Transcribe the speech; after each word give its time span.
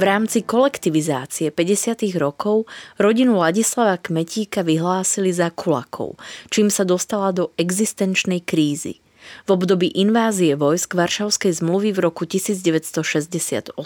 V 0.00 0.08
rámci 0.08 0.40
kolektivizácie 0.48 1.52
50. 1.52 2.16
rokov 2.16 2.64
rodinu 2.96 3.36
Ladislava 3.36 4.00
Kmetíka 4.00 4.64
vyhlásili 4.64 5.28
za 5.28 5.52
kulakov, 5.52 6.16
čím 6.48 6.72
sa 6.72 6.88
dostala 6.88 7.36
do 7.36 7.52
existenčnej 7.60 8.40
krízy. 8.40 9.04
V 9.44 9.60
období 9.60 9.92
invázie 9.92 10.56
vojsk 10.56 10.96
Varšavskej 10.96 11.52
zmluvy 11.60 11.92
v 11.92 12.00
roku 12.00 12.24
1968 12.24 13.76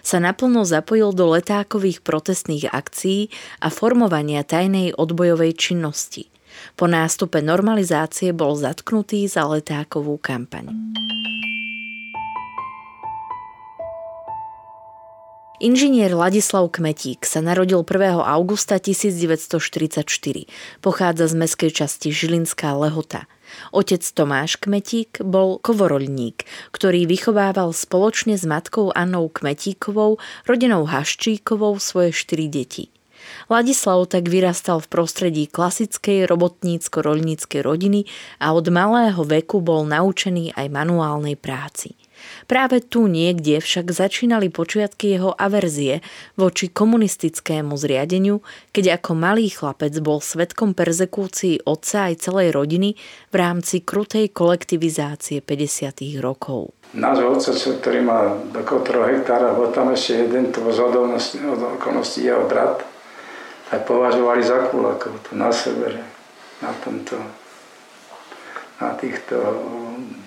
sa 0.00 0.16
naplno 0.24 0.64
zapojil 0.64 1.12
do 1.12 1.36
letákových 1.36 2.00
protestných 2.00 2.72
akcií 2.72 3.28
a 3.60 3.68
formovania 3.68 4.48
tajnej 4.48 4.96
odbojovej 4.96 5.52
činnosti. 5.52 6.32
Po 6.80 6.88
nástupe 6.88 7.44
normalizácie 7.44 8.32
bol 8.32 8.56
zatknutý 8.56 9.28
za 9.28 9.44
letákovú 9.44 10.16
kampaň. 10.16 10.72
Inžinier 15.62 16.10
Ladislav 16.10 16.74
Kmetík 16.74 17.22
sa 17.22 17.38
narodil 17.38 17.86
1. 17.86 18.18
augusta 18.18 18.82
1944. 18.82 20.02
Pochádza 20.82 21.30
z 21.30 21.34
meskej 21.38 21.70
časti 21.70 22.10
Žilinská 22.10 22.74
Lehota. 22.74 23.30
Otec 23.70 24.02
Tomáš 24.02 24.58
Kmetík 24.58 25.22
bol 25.22 25.62
kovoroľník, 25.62 26.42
ktorý 26.74 27.06
vychovával 27.06 27.70
spoločne 27.70 28.34
s 28.34 28.42
matkou 28.42 28.90
Annou 28.90 29.30
Kmetíkovou, 29.30 30.18
rodinou 30.50 30.82
Haščíkovou 30.82 31.78
svoje 31.78 32.10
štyri 32.10 32.50
deti. 32.50 32.90
Ladislav 33.46 34.10
tak 34.10 34.26
vyrastal 34.26 34.82
v 34.82 34.90
prostredí 34.90 35.46
klasickej 35.46 36.26
robotnícko-roľníckej 36.26 37.62
rodiny 37.62 38.10
a 38.42 38.50
od 38.50 38.66
malého 38.66 39.22
veku 39.22 39.62
bol 39.62 39.86
naučený 39.86 40.58
aj 40.58 40.66
manuálnej 40.74 41.38
práci. 41.38 42.01
Práve 42.46 42.82
tu 42.82 43.06
niekde 43.06 43.58
však 43.62 43.92
začínali 43.92 44.48
počiatky 44.48 45.16
jeho 45.16 45.32
averzie 45.34 46.04
voči 46.34 46.68
komunistickému 46.68 47.74
zriadeniu, 47.78 48.40
keď 48.74 49.00
ako 49.00 49.10
malý 49.14 49.48
chlapec 49.48 49.94
bol 50.02 50.18
svetkom 50.18 50.74
perzekúcií 50.74 51.62
otca 51.64 52.10
aj 52.10 52.24
celej 52.28 52.54
rodiny 52.54 52.94
v 53.30 53.34
rámci 53.34 53.82
krutej 53.84 54.30
kolektivizácie 54.30 55.40
50. 55.40 56.22
rokov. 56.22 56.74
Náš 56.92 57.24
otec, 57.24 57.56
ktorý 57.80 58.00
má 58.04 58.36
okolo 58.52 58.80
3 58.84 59.12
hektára, 59.16 59.56
bol 59.56 59.72
tam 59.72 59.96
ešte 59.96 60.28
jeden, 60.28 60.52
to 60.52 60.60
z 60.68 60.80
okolností 61.80 62.20
jeho 62.20 62.44
brat, 62.44 62.84
tak 63.72 63.88
považovali 63.88 64.44
za 64.44 64.68
kulakov 64.68 65.16
tu 65.24 65.32
na 65.32 65.48
severe, 65.48 66.04
na 66.60 66.68
tomto 66.84 67.16
na 68.82 68.98
týchto 68.98 69.38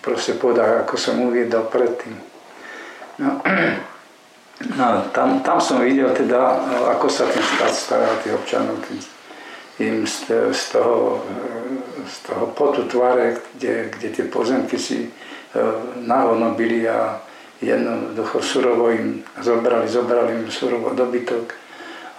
proste 0.05 0.37
podách, 0.37 0.85
ako 0.85 0.93
som 0.93 1.17
uviedol 1.25 1.65
predtým. 1.65 2.13
No, 3.17 3.41
no 4.77 4.87
tam, 5.09 5.41
tam 5.41 5.57
som 5.57 5.81
videl 5.81 6.13
teda, 6.13 6.61
ako 6.93 7.09
sa 7.09 7.25
ten 7.25 7.41
štát 7.41 7.73
stará 7.73 8.09
tých 8.21 8.37
občanov, 8.37 8.77
tým, 8.85 9.01
im 9.75 10.07
z, 10.07 10.31
z, 10.55 10.77
toho, 10.77 11.25
z 12.07 12.15
toho 12.31 12.53
potu 12.53 12.87
tváre, 12.87 13.35
kde, 13.57 13.91
kde 13.91 14.07
tie 14.07 14.25
pozemky 14.31 14.79
si 14.79 15.03
e, 15.03 15.09
nahodnobili 15.99 16.87
a 16.87 17.19
jednoducho 17.59 18.39
surovo 18.39 18.87
im 18.93 19.19
zobrali, 19.43 19.89
zobrali 19.89 20.31
im 20.31 20.47
surovo 20.47 20.95
dobytok. 20.95 21.51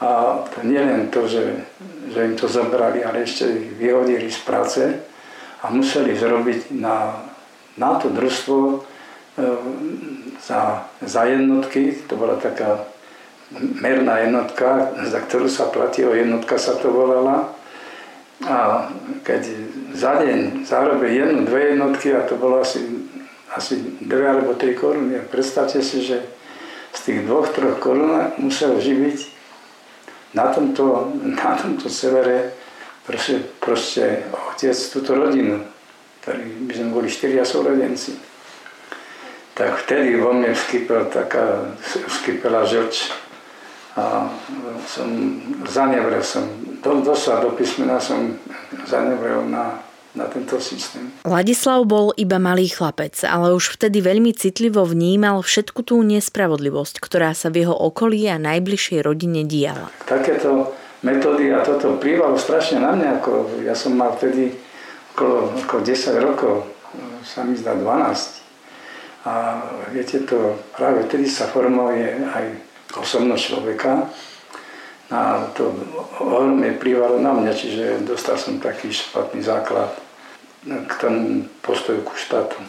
A 0.04 0.36
to 0.52 0.68
nie 0.68 0.76
len 0.76 1.08
to, 1.08 1.24
že, 1.24 1.64
že 2.12 2.28
im 2.28 2.36
to 2.36 2.44
zobrali, 2.44 3.00
ale 3.00 3.24
ešte 3.24 3.48
ich 3.48 3.72
vyhodili 3.80 4.28
z 4.28 4.40
práce, 4.44 4.82
a 5.62 5.70
museli 5.74 6.14
zrobiť 6.14 6.76
na, 6.78 7.16
na 7.76 8.00
to 8.00 8.08
družstvo 8.08 8.56
e, 8.72 8.78
za, 10.40 10.88
za 11.00 11.22
jednotky, 11.24 11.92
to 12.08 12.16
bola 12.16 12.36
taká 12.40 12.84
merná 13.54 14.26
jednotka, 14.26 14.90
za 15.06 15.22
ktorú 15.22 15.46
sa 15.46 15.70
platilo, 15.70 16.16
jednotka 16.16 16.58
sa 16.58 16.74
to 16.74 16.90
volala. 16.90 17.54
A 18.44 18.90
keď 19.24 19.48
za 19.96 20.20
deň 20.20 20.68
zarobil 20.68 21.08
jednu, 21.08 21.48
dve 21.48 21.72
jednotky, 21.72 22.12
a 22.12 22.26
to 22.26 22.36
bolo 22.36 22.60
asi, 22.60 22.84
asi 23.54 23.80
dve 24.02 24.28
alebo 24.28 24.58
tri 24.58 24.76
koruny, 24.76 25.24
predstavte 25.30 25.80
si, 25.80 26.04
že 26.04 26.20
z 26.92 27.00
tých 27.00 27.20
dvoch, 27.24 27.48
troch 27.52 27.80
korun 27.80 28.32
musel 28.40 28.76
živiť 28.76 29.18
na 30.36 30.52
tomto, 30.52 31.12
na 31.24 31.56
tomto 31.56 31.88
severe 31.88 32.52
proste, 33.08 33.40
proste 33.60 34.24
otec 34.52 34.76
túto 34.92 35.12
rodinu, 35.16 35.64
ktorí 36.26 36.66
by 36.66 36.72
sme 36.74 36.88
boli 36.90 37.06
štyria 37.06 37.46
súrodenci. 37.46 38.18
Tak 39.54 39.86
vtedy 39.86 40.18
vo 40.18 40.34
mne 40.34 40.50
vskypela 40.58 41.06
taká, 41.06 41.70
vskypela 41.86 42.66
žlč 42.66 43.14
a 43.94 44.26
som 44.90 45.08
zanevrel 45.70 46.20
som, 46.26 46.44
do, 46.82 47.00
doslova 47.00 47.46
do 47.46 47.50
písmena 47.54 48.02
som 48.02 48.36
zanevrel 48.90 49.46
na, 49.46 49.80
na 50.18 50.26
tento 50.26 50.58
systém. 50.58 51.14
Ladislav 51.22 51.86
bol 51.86 52.10
iba 52.18 52.42
malý 52.42 52.74
chlapec, 52.74 53.14
ale 53.22 53.54
už 53.54 53.78
vtedy 53.78 54.02
veľmi 54.02 54.34
citlivo 54.34 54.82
vnímal 54.82 55.46
všetku 55.46 55.86
tú 55.86 56.02
nespravodlivosť, 56.02 56.98
ktorá 56.98 57.38
sa 57.38 57.54
v 57.54 57.64
jeho 57.64 57.72
okolí 57.72 58.26
a 58.28 58.36
najbližšej 58.36 58.98
rodine 59.00 59.46
diala. 59.46 59.94
Takéto 60.04 60.74
metódy 61.06 61.54
a 61.54 61.62
toto 61.62 61.96
vplývalo 61.96 62.34
strašne 62.34 62.82
na 62.82 62.98
mňa, 62.98 63.08
ako 63.22 63.62
ja 63.62 63.78
som 63.78 63.94
mal 63.94 64.12
vtedy 64.18 64.65
okolo, 65.16 65.56
okolo 65.64 65.80
10 65.80 66.20
rokov, 66.20 66.68
sa 67.24 67.40
mi 67.40 67.56
zdá 67.56 67.72
12. 67.72 69.24
A 69.24 69.64
viete 69.88 70.22
to, 70.28 70.60
práve 70.76 71.08
vtedy 71.08 71.24
sa 71.24 71.48
formuje 71.48 72.04
aj 72.20 72.44
osobnosť 73.00 73.42
človeka. 73.42 74.12
A 75.08 75.48
to 75.56 75.72
ohromne 76.20 76.76
vplývalo 76.76 77.16
na 77.16 77.32
mňa, 77.32 77.52
čiže 77.56 77.84
dostal 78.04 78.36
som 78.36 78.60
taký 78.60 78.92
špatný 78.92 79.40
základ 79.40 79.96
k 80.66 80.92
tomu 81.00 81.48
postoju 81.64 82.04
ku 82.04 82.12
štátu. 82.12 82.60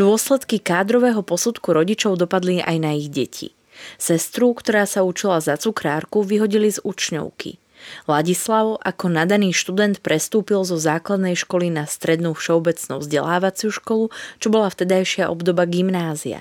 Dôsledky 0.00 0.64
kádrového 0.64 1.20
posudku 1.20 1.76
rodičov 1.76 2.16
dopadli 2.16 2.64
aj 2.64 2.76
na 2.80 2.96
ich 2.96 3.12
deti. 3.12 3.52
Sestru, 4.00 4.56
ktorá 4.56 4.88
sa 4.88 5.04
učila 5.04 5.44
za 5.44 5.60
cukrárku, 5.60 6.24
vyhodili 6.24 6.72
z 6.72 6.80
učňovky. 6.80 7.60
Ladislav 8.08 8.80
ako 8.80 9.12
nadaný 9.12 9.52
študent 9.52 10.00
prestúpil 10.00 10.64
zo 10.64 10.80
základnej 10.80 11.36
školy 11.36 11.68
na 11.68 11.84
strednú 11.84 12.32
všeobecnú 12.32 12.96
vzdelávaciu 12.96 13.68
školu, 13.68 14.08
čo 14.40 14.48
bola 14.48 14.72
vtedajšia 14.72 15.28
obdoba 15.28 15.68
gymnázia. 15.68 16.40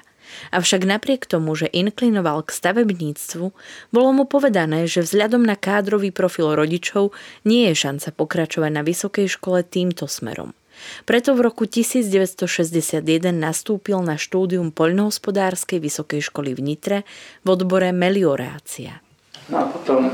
Avšak 0.56 0.88
napriek 0.88 1.28
tomu, 1.28 1.52
že 1.60 1.68
inklinoval 1.68 2.48
k 2.48 2.56
stavebníctvu, 2.56 3.52
bolo 3.92 4.10
mu 4.16 4.24
povedané, 4.24 4.88
že 4.88 5.04
vzhľadom 5.04 5.44
na 5.44 5.60
kádrový 5.60 6.16
profil 6.16 6.56
rodičov 6.56 7.12
nie 7.44 7.68
je 7.68 7.76
šanca 7.76 8.16
pokračovať 8.16 8.72
na 8.72 8.88
vysokej 8.88 9.28
škole 9.28 9.68
týmto 9.68 10.08
smerom. 10.08 10.56
Preto 11.04 11.36
v 11.36 11.46
roku 11.48 11.64
1961 11.66 13.04
nastúpil 13.34 14.00
na 14.04 14.16
štúdium 14.16 14.72
poľnohospodárskej 14.74 15.80
vysokej 15.80 16.22
školy 16.26 16.56
v 16.56 16.62
Nitre 16.62 16.98
v 17.44 17.48
odbore 17.54 17.92
meliorácia. 17.92 19.04
No 19.50 19.64
a 19.64 19.66
potom 19.68 20.14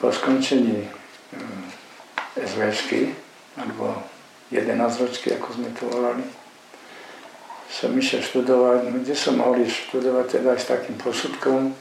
po 0.00 0.08
skončení 0.08 0.84
eh, 0.84 2.42
SVŠky, 2.44 3.12
alebo 3.60 4.02
11 4.50 5.02
ročky, 5.02 5.34
ako 5.34 5.48
sme 5.54 5.68
to 5.74 5.84
volali, 5.88 6.24
som 7.74 7.90
išiel 7.98 8.22
študovať, 8.22 8.78
no, 8.86 9.02
kde 9.02 9.14
som 9.18 9.34
mohol 9.40 9.66
študovať 9.66 10.38
teda 10.38 10.54
aj 10.54 10.60
s 10.62 10.70
takým 10.70 10.96
posudkom, 11.00 11.74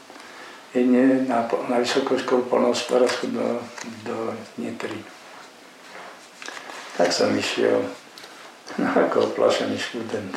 jedne 0.74 1.30
na, 1.30 1.46
na 1.70 1.78
Vysokú 1.78 2.18
školu 2.18 2.50
polnohospodárskú 2.50 3.30
do, 3.30 3.62
do 4.10 4.34
Nitry. 4.58 4.98
Tak 6.98 7.14
som 7.14 7.30
išiel 7.38 7.86
no, 8.78 8.88
ako 8.88 9.34
oplašený 9.34 9.78
študent. 9.78 10.34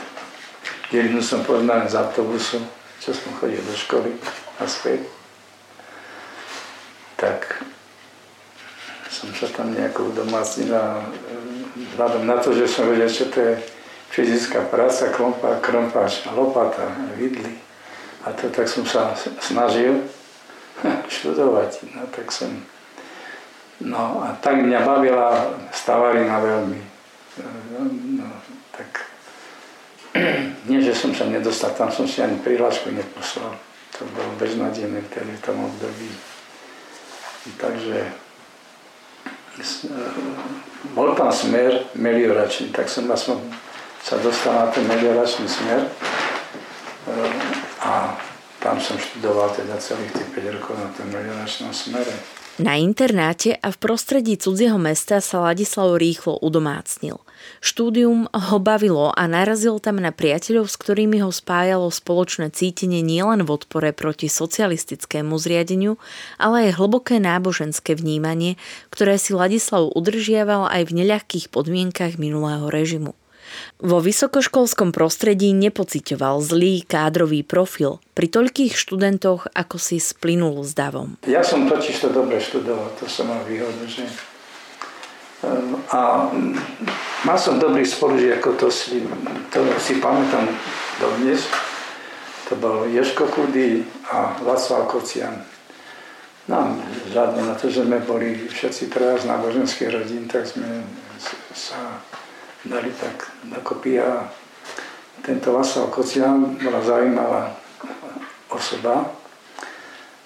Jednu 0.94 1.19
som 1.19 1.43
poznal 1.43 1.90
z 1.90 1.99
autobusu, 1.99 2.62
čo 3.02 3.11
som 3.11 3.34
chodil 3.43 3.58
do 3.58 3.75
školy 3.75 4.14
a 4.62 4.64
späť. 4.70 5.02
Tak 7.19 7.64
som 9.11 9.32
sa 9.34 9.50
tam 9.50 9.75
nejako 9.75 10.12
udomácnil 10.12 10.70
a 10.70 11.02
vzhľadom 11.75 12.28
na 12.28 12.37
to, 12.38 12.55
že 12.55 12.70
som 12.70 12.87
vedel, 12.87 13.11
čo 13.11 13.26
to 13.32 13.40
je 13.40 13.55
fyzická 14.14 14.69
práca, 14.70 15.11
krompa, 15.11 15.58
krompáč, 15.58 16.22
lopata, 16.31 16.94
vidly. 17.19 17.58
A 18.22 18.31
to 18.31 18.46
tak 18.50 18.70
som 18.70 18.87
sa 18.87 19.14
snažil 19.43 20.06
študovať. 21.14 21.82
No 21.99 22.06
tak 22.14 22.31
som... 22.31 22.50
No 23.82 24.22
a 24.22 24.38
tak 24.38 24.62
mňa 24.62 24.81
bavila 24.87 25.52
stavarina 25.75 26.38
veľmi. 26.40 26.81
No, 27.38 28.29
tak... 28.73 28.91
Nie, 30.69 30.83
že 30.83 30.97
som 30.97 31.12
sa 31.15 31.29
nedostal, 31.29 31.77
tam 31.77 31.93
som 31.93 32.09
si 32.09 32.25
ani 32.25 32.41
prihlášku 32.41 32.91
neposlal. 32.91 33.55
To 33.97 34.05
bolo 34.12 34.33
beznadejné 34.41 35.05
vtedy 35.09 35.33
v 35.37 35.44
tom 35.44 35.56
období. 35.65 36.11
Takže 37.56 37.97
bol 40.93 41.15
tam 41.17 41.33
smer 41.33 41.88
melioračný, 41.97 42.75
tak 42.75 42.91
som 42.91 43.09
aspoň 43.09 43.41
sa 44.05 44.21
dostal 44.21 44.53
na 44.53 44.67
ten 44.69 44.85
melioračný 44.85 45.49
smer 45.49 45.89
a 47.81 48.19
tam 48.61 48.77
som 48.82 48.99
študoval 48.99 49.55
teda 49.55 49.79
celých 49.79 50.12
tých 50.12 50.29
5 50.35 50.56
rokov 50.59 50.75
na 50.77 50.91
tom 50.93 51.06
melioračnom 51.09 51.71
smere. 51.71 52.12
Na 52.56 52.81
internáte 52.81 53.53
a 53.61 53.69
v 53.69 53.76
prostredí 53.76 54.41
cudzieho 54.41 54.81
mesta 54.81 55.20
sa 55.20 55.44
Ladislav 55.44 56.00
rýchlo 56.00 56.41
udomácnil. 56.41 57.20
Štúdium 57.61 58.32
ho 58.32 58.56
bavilo 58.56 59.12
a 59.12 59.29
narazil 59.29 59.76
tam 59.76 60.00
na 60.00 60.08
priateľov, 60.08 60.64
s 60.64 60.81
ktorými 60.81 61.20
ho 61.20 61.29
spájalo 61.29 61.93
spoločné 61.93 62.49
cítenie 62.56 63.05
nielen 63.05 63.44
v 63.44 63.61
odpore 63.61 63.93
proti 63.93 64.32
socialistickému 64.32 65.37
zriadeniu, 65.37 66.00
ale 66.41 66.73
aj 66.73 66.81
hlboké 66.81 67.20
náboženské 67.20 67.93
vnímanie, 67.93 68.56
ktoré 68.88 69.20
si 69.20 69.37
Ladislav 69.37 69.93
udržiaval 69.93 70.73
aj 70.73 70.88
v 70.88 70.97
neľahkých 71.05 71.53
podmienkach 71.53 72.17
minulého 72.17 72.73
režimu. 72.73 73.12
Vo 73.81 74.00
vysokoškolskom 74.00 74.90
prostredí 74.90 75.52
nepocitoval 75.52 76.40
zlý 76.40 76.84
kádrový 76.87 77.44
profil. 77.44 78.00
Pri 78.16 78.32
toľkých 78.32 78.72
študentoch 78.72 79.48
ako 79.52 79.76
si 79.76 80.00
splynul 80.00 80.64
s 80.64 80.72
davom. 80.72 81.20
Ja 81.28 81.44
som 81.44 81.69
totiž 81.69 82.06
to 82.06 82.08
dobre 82.12 82.40
študoval, 82.40 82.93
to 82.96 83.04
som 83.04 83.28
mal 83.28 83.44
výhodu, 83.44 83.84
že 83.84 84.08
ehm, 85.44 85.76
a 85.93 86.32
mal 87.28 87.38
som 87.38 87.60
dobrý 87.60 87.84
spolužiakov, 87.84 88.56
to 88.56 88.69
si, 88.72 89.04
to 89.52 89.60
si 89.82 90.00
pamätám 90.00 90.48
dodnes. 91.00 91.44
To 92.46 92.54
bol 92.54 92.87
Ješko 92.87 93.26
Kudy 93.26 93.82
a 94.06 94.38
Václav 94.38 94.87
Kocian. 94.87 95.43
No, 96.46 96.78
žiadne 97.10 97.43
na 97.43 97.58
to, 97.58 97.66
že 97.66 97.82
sme 97.82 97.98
boli 98.06 98.46
všetci 98.46 98.87
traja 98.87 99.19
z 99.19 99.26
náboženských 99.26 99.90
rodín, 99.90 100.31
tak 100.31 100.46
sme 100.46 100.87
sa 101.50 101.98
dali 102.67 102.91
tak 103.01 103.31
dokopy 103.45 104.01
a 104.01 104.31
tento 105.23 105.53
Václav 105.53 105.91
Kocian 105.91 106.59
bola 106.63 106.81
zaujímavá 106.83 107.57
osoba. 108.49 109.11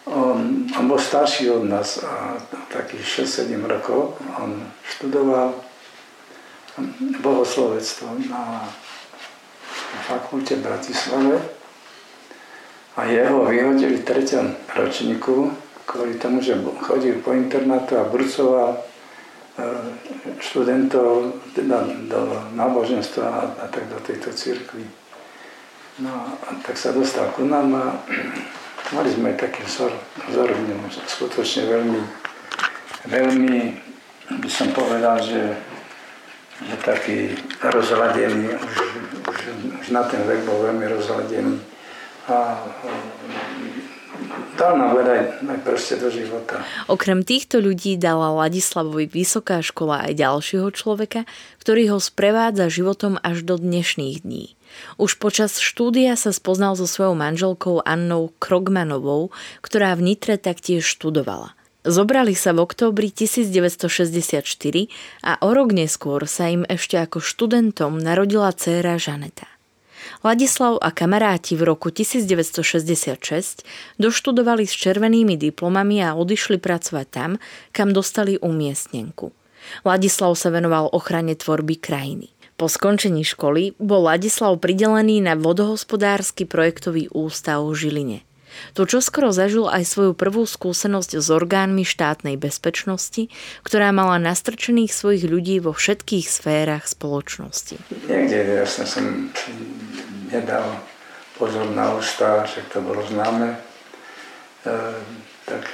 On, 0.05 0.67
on 0.79 0.85
bol 0.89 0.99
starší 0.99 1.51
od 1.51 1.65
nás, 1.65 2.03
a 2.03 2.37
takých 2.73 3.25
6-7 3.25 3.65
rokov. 3.65 4.19
On 4.43 4.67
študoval 4.85 5.55
bohoslovectvo 7.21 8.09
na, 8.31 8.67
na 9.95 10.01
fakulte 10.09 10.57
v 10.57 10.65
Bratislave 10.65 11.37
a 12.97 13.05
jeho 13.05 13.45
vyhodili 13.45 14.01
v 14.01 14.07
treťom 14.07 14.47
ročníku 14.75 15.53
kvôli 15.87 16.15
tomu, 16.23 16.39
že 16.39 16.59
chodil 16.87 17.19
po 17.19 17.35
internátu 17.35 17.99
a 17.99 18.07
brucoval 18.07 18.90
študentov 20.41 21.41
teda 21.55 21.85
do 22.09 22.21
náboženstva 22.55 23.25
a, 23.25 23.41
a 23.61 23.65
tak 23.69 23.89
do 23.89 23.99
tejto 24.01 24.33
cirkvi. 24.33 24.85
No 26.01 26.12
a 26.45 26.51
tak 26.65 26.81
sa 26.81 26.97
dostal 26.97 27.29
ku 27.37 27.45
nám 27.45 27.69
a 27.77 27.87
mali 28.97 29.11
sme 29.12 29.37
taký 29.37 29.62
vzor, 29.69 29.93
vzor 30.33 30.49
v 30.51 30.62
ňom, 30.73 30.81
skutočne 30.89 31.69
veľmi, 31.69 32.01
veľmi 33.11 33.57
by 34.41 34.51
som 34.51 34.73
povedal, 34.73 35.21
že, 35.21 35.59
že 36.65 36.75
taký 36.81 37.19
rozhľadený, 37.61 38.55
už, 38.55 38.75
už, 39.29 39.39
už 39.83 39.87
na 39.93 40.06
ten 40.09 40.23
vek 40.25 40.47
bol 40.47 40.63
veľmi 40.65 40.87
rozhľadený 40.89 41.71
a 42.31 42.63
dal 44.56 44.77
nám 44.77 44.96
veľa 44.96 45.41
proste 45.65 45.96
do 45.96 46.12
života. 46.12 46.60
Okrem 46.86 47.24
týchto 47.24 47.60
ľudí 47.60 47.96
dala 47.96 48.32
Ladislavovi 48.32 49.08
vysoká 49.08 49.65
škola 49.65 50.08
aj 50.08 50.20
ďalšieho 50.20 50.69
človeka, 50.72 51.24
ktorý 51.60 51.96
ho 51.96 51.98
sprevádza 51.98 52.69
životom 52.69 53.17
až 53.24 53.44
do 53.44 53.56
dnešných 53.56 54.24
dní. 54.24 54.56
Už 55.03 55.19
počas 55.19 55.58
štúdia 55.58 56.15
sa 56.15 56.31
spoznal 56.31 56.79
so 56.79 56.86
svojou 56.86 57.19
manželkou 57.19 57.82
Annou 57.82 58.31
Krogmanovou, 58.39 59.34
ktorá 59.65 59.98
v 59.98 60.15
Nitre 60.15 60.39
taktiež 60.39 60.86
študovala. 60.86 61.58
Zobrali 61.81 62.36
sa 62.36 62.53
v 62.53 62.60
októbri 62.60 63.08
1964 63.08 64.44
a 65.24 65.32
o 65.41 65.48
rok 65.56 65.72
neskôr 65.72 66.29
sa 66.29 66.53
im 66.53 66.69
ešte 66.69 67.00
ako 67.00 67.24
študentom 67.24 67.96
narodila 67.96 68.53
dcéra 68.53 69.00
Žaneta. 69.00 69.48
Ladislav 70.20 70.77
a 70.84 70.93
kamaráti 70.93 71.56
v 71.56 71.65
roku 71.65 71.89
1966 71.89 73.65
doštudovali 73.96 74.69
s 74.69 74.77
červenými 74.77 75.41
diplomami 75.41 76.05
a 76.05 76.12
odišli 76.12 76.60
pracovať 76.60 77.06
tam, 77.08 77.31
kam 77.72 77.96
dostali 77.96 78.36
umiestnenku. 78.36 79.32
Ladislav 79.81 80.36
sa 80.36 80.53
venoval 80.53 80.93
ochrane 80.93 81.32
tvorby 81.32 81.81
krajiny. 81.81 82.29
Po 82.60 82.69
skončení 82.69 83.24
školy 83.24 83.72
bol 83.81 84.05
Ladislav 84.05 84.60
pridelený 84.60 85.24
na 85.24 85.32
vodohospodársky 85.41 86.44
projektový 86.44 87.08
ústav 87.08 87.65
v 87.65 87.72
Žiline. 87.72 88.30
Tu 88.72 88.82
čoskoro 88.86 89.32
zažil 89.34 89.67
aj 89.67 89.84
svoju 89.86 90.12
prvú 90.14 90.46
skúsenosť 90.46 91.19
s 91.19 91.29
orgánmi 91.31 91.82
štátnej 91.82 92.36
bezpečnosti, 92.38 93.29
ktorá 93.67 93.90
mala 93.90 94.20
nastrčených 94.22 94.93
svojich 94.93 95.24
ľudí 95.26 95.58
vo 95.58 95.74
všetkých 95.74 96.26
sférach 96.26 96.84
spoločnosti. 96.86 97.81
Niekde 98.08 98.62
jasne 98.62 98.84
som 98.86 99.05
nedal 100.31 100.67
pozor 101.40 101.64
na 101.72 101.96
ústa, 101.96 102.44
však 102.44 102.69
to 102.69 102.79
bolo 102.84 103.00
známe, 103.08 103.56
e, 103.56 104.79
tak 105.48 105.64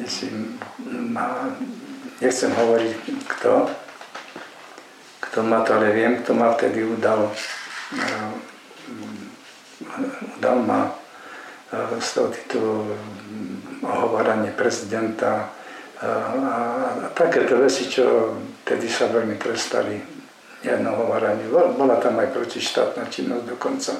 myslím, 0.00 0.56
ma, 1.12 1.52
nechcem 2.24 2.48
hovoriť 2.56 2.92
kto, 3.28 3.68
kto 5.28 5.38
ma 5.44 5.60
to, 5.60 5.76
ale 5.76 5.92
viem, 5.92 6.24
kto 6.24 6.32
ma 6.32 6.56
vtedy 6.56 6.88
udal, 6.88 7.28
e, 7.92 8.08
udal 10.40 10.56
ma 10.64 11.03
z 12.00 12.08
toho 12.14 12.28
titulu 12.30 12.94
ohovoranie 13.84 14.50
prezidenta 14.54 15.50
a, 16.00 17.10
takéto 17.12 17.60
veci, 17.60 17.88
čo 17.90 18.36
vtedy 18.64 18.88
sa 18.88 19.12
veľmi 19.12 19.36
prestali 19.36 20.00
jedného 20.64 21.02
varaniu. 21.08 21.52
Bola 21.76 22.00
tam 22.00 22.16
aj 22.20 22.32
protištátna 22.32 23.04
činnosť 23.12 23.44
dokonca 23.44 23.92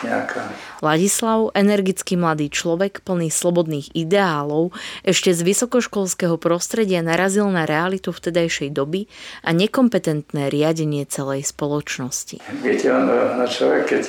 nejaká. 0.00 0.48
Ladislav, 0.80 1.52
energický 1.52 2.16
mladý 2.16 2.48
človek, 2.48 3.04
plný 3.04 3.28
slobodných 3.28 3.92
ideálov, 3.92 4.72
ešte 5.04 5.30
z 5.36 5.40
vysokoškolského 5.44 6.40
prostredia 6.40 7.04
narazil 7.04 7.46
na 7.52 7.68
realitu 7.68 8.10
vtedajšej 8.10 8.72
doby 8.72 9.06
a 9.44 9.52
nekompetentné 9.52 10.48
riadenie 10.48 11.04
celej 11.04 11.52
spoločnosti. 11.52 12.40
Viete, 12.64 12.88
on, 12.90 13.06
on 13.06 13.44
človek, 13.46 13.84
keď 13.92 14.02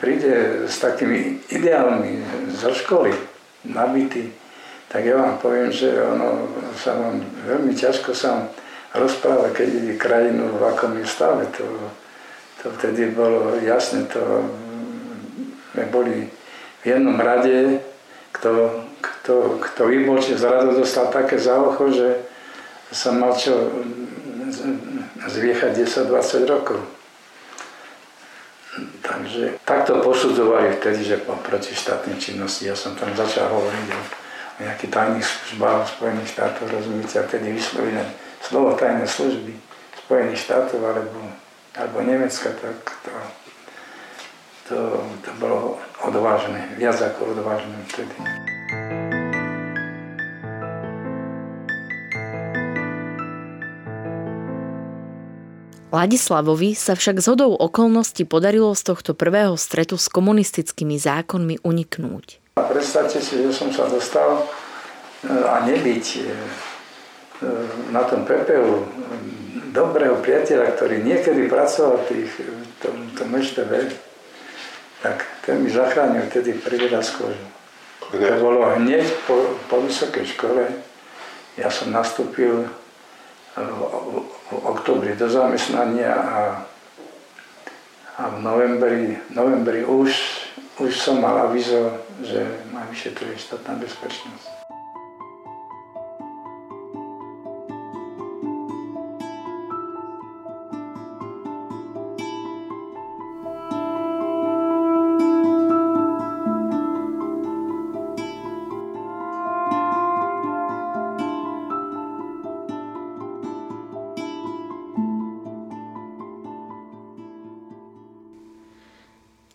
príde 0.00 0.34
s 0.70 0.78
takými 0.80 1.44
ideálmi 1.50 2.22
zo 2.54 2.72
školy, 2.72 3.12
nabitý, 3.68 4.30
tak 4.88 5.10
ja 5.10 5.18
vám 5.18 5.42
poviem, 5.42 5.74
že 5.74 5.90
ono 5.90 6.46
sa 6.78 6.94
vám 6.94 7.18
veľmi 7.50 7.74
ťažko 7.74 8.14
sa 8.14 8.46
rozpráva, 8.94 9.50
keď 9.50 9.68
ide 9.82 9.94
krajinu, 9.98 10.54
v 10.54 10.62
akom 10.70 10.94
je 10.94 11.06
stave. 11.08 11.50
To, 11.58 11.66
to 12.62 12.70
vtedy 12.78 13.10
bolo 13.10 13.58
jasné, 13.58 14.06
to 14.06 14.22
sme 15.74 15.90
boli 15.90 16.30
v 16.80 16.84
jednom 16.86 17.18
rade, 17.18 17.82
kto, 18.30 18.86
kto, 19.02 19.58
kto 19.58 19.80
vybočil 19.90 20.38
z 20.38 20.46
radu, 20.46 20.78
dostal 20.78 21.10
také 21.10 21.34
za 21.34 21.58
ucho, 21.58 21.90
že 21.90 22.22
sa 22.94 23.10
mal 23.10 23.34
čo 23.34 23.74
zviechať 25.26 25.74
10-20 25.74 26.46
rokov. 26.46 26.78
Takže 29.02 29.58
takto 29.66 30.02
posudzovali 30.02 30.78
vtedy, 30.78 31.02
že 31.02 31.22
po 31.22 31.38
protištátnej 31.42 32.18
činnosti. 32.18 32.66
Ja 32.66 32.74
som 32.74 32.98
tam 32.98 33.14
začal 33.14 33.46
hovoriť 33.50 33.86
o, 33.90 34.00
o 34.02 34.58
nejakých 34.66 34.90
tajných 34.90 35.26
službách 35.26 35.98
Spojených 35.98 36.30
štátov, 36.34 36.64
rozumiete, 36.70 37.14
a 37.18 37.26
vtedy 37.26 37.54
vyslovili 37.54 38.02
slovo 38.42 38.74
tajné 38.74 39.06
služby 39.06 39.54
Spojených 40.06 40.42
štátov 40.42 40.80
alebo, 40.82 41.20
alebo 41.78 41.96
Nemecka, 42.02 42.50
tak 42.50 42.76
to, 43.06 43.10
to, 44.68 45.04
to 45.20 45.30
bolo 45.36 45.76
odvážne, 46.00 46.72
viac 46.80 46.96
ako 46.96 47.36
odvážne 47.36 47.76
vtedy. 47.92 48.16
Ladislavovi 55.94 56.74
sa 56.74 56.98
však 56.98 57.22
zhodou 57.22 57.54
okolností 57.54 58.26
podarilo 58.26 58.74
z 58.74 58.82
tohto 58.82 59.14
prvého 59.14 59.54
stretu 59.54 59.94
s 59.94 60.10
komunistickými 60.10 60.98
zákonmi 60.98 61.62
uniknúť. 61.62 62.58
A 62.58 62.66
predstavte 62.66 63.22
si, 63.22 63.38
že 63.38 63.54
som 63.54 63.70
sa 63.70 63.86
dostal 63.86 64.42
e, 64.42 65.30
a 65.30 65.62
nebyť 65.62 66.06
e, 66.18 66.18
e, 66.18 66.26
na 67.94 68.02
tom 68.10 68.26
PPU 68.26 68.90
dobrého 69.70 70.18
priateľa, 70.18 70.74
ktorý 70.74 70.98
niekedy 70.98 71.46
pracoval 71.46 72.02
v 72.02 72.06
tých, 72.10 72.30
tom, 72.82 73.14
tom 73.14 73.30
tak 75.04 75.20
ten 75.44 75.60
mi 75.60 75.68
zachránil 75.68 76.32
vtedy 76.32 76.56
prvý 76.64 76.88
raz 76.88 77.12
kožu. 77.12 77.44
To 78.08 78.16
bolo 78.40 78.64
hneď 78.80 79.04
po, 79.28 79.36
po 79.68 79.84
vysokej 79.84 80.32
škole. 80.32 80.64
Ja 81.60 81.68
som 81.68 81.92
nastúpil 81.92 82.64
v 83.54 84.60
oktobri 84.64 85.12
do 85.12 85.28
zamestnania 85.28 86.10
a, 86.16 86.40
a 88.16 88.22
v 88.32 88.36
novembri, 88.40 89.20
novembri 89.28 89.84
už, 89.84 90.10
už 90.80 90.92
som 90.96 91.20
mal 91.20 91.52
avizo, 91.52 92.00
že 92.24 92.40
ma 92.72 92.88
vyšetruje 92.88 93.36
štátna 93.36 93.76
bezpečnosť. 93.78 94.63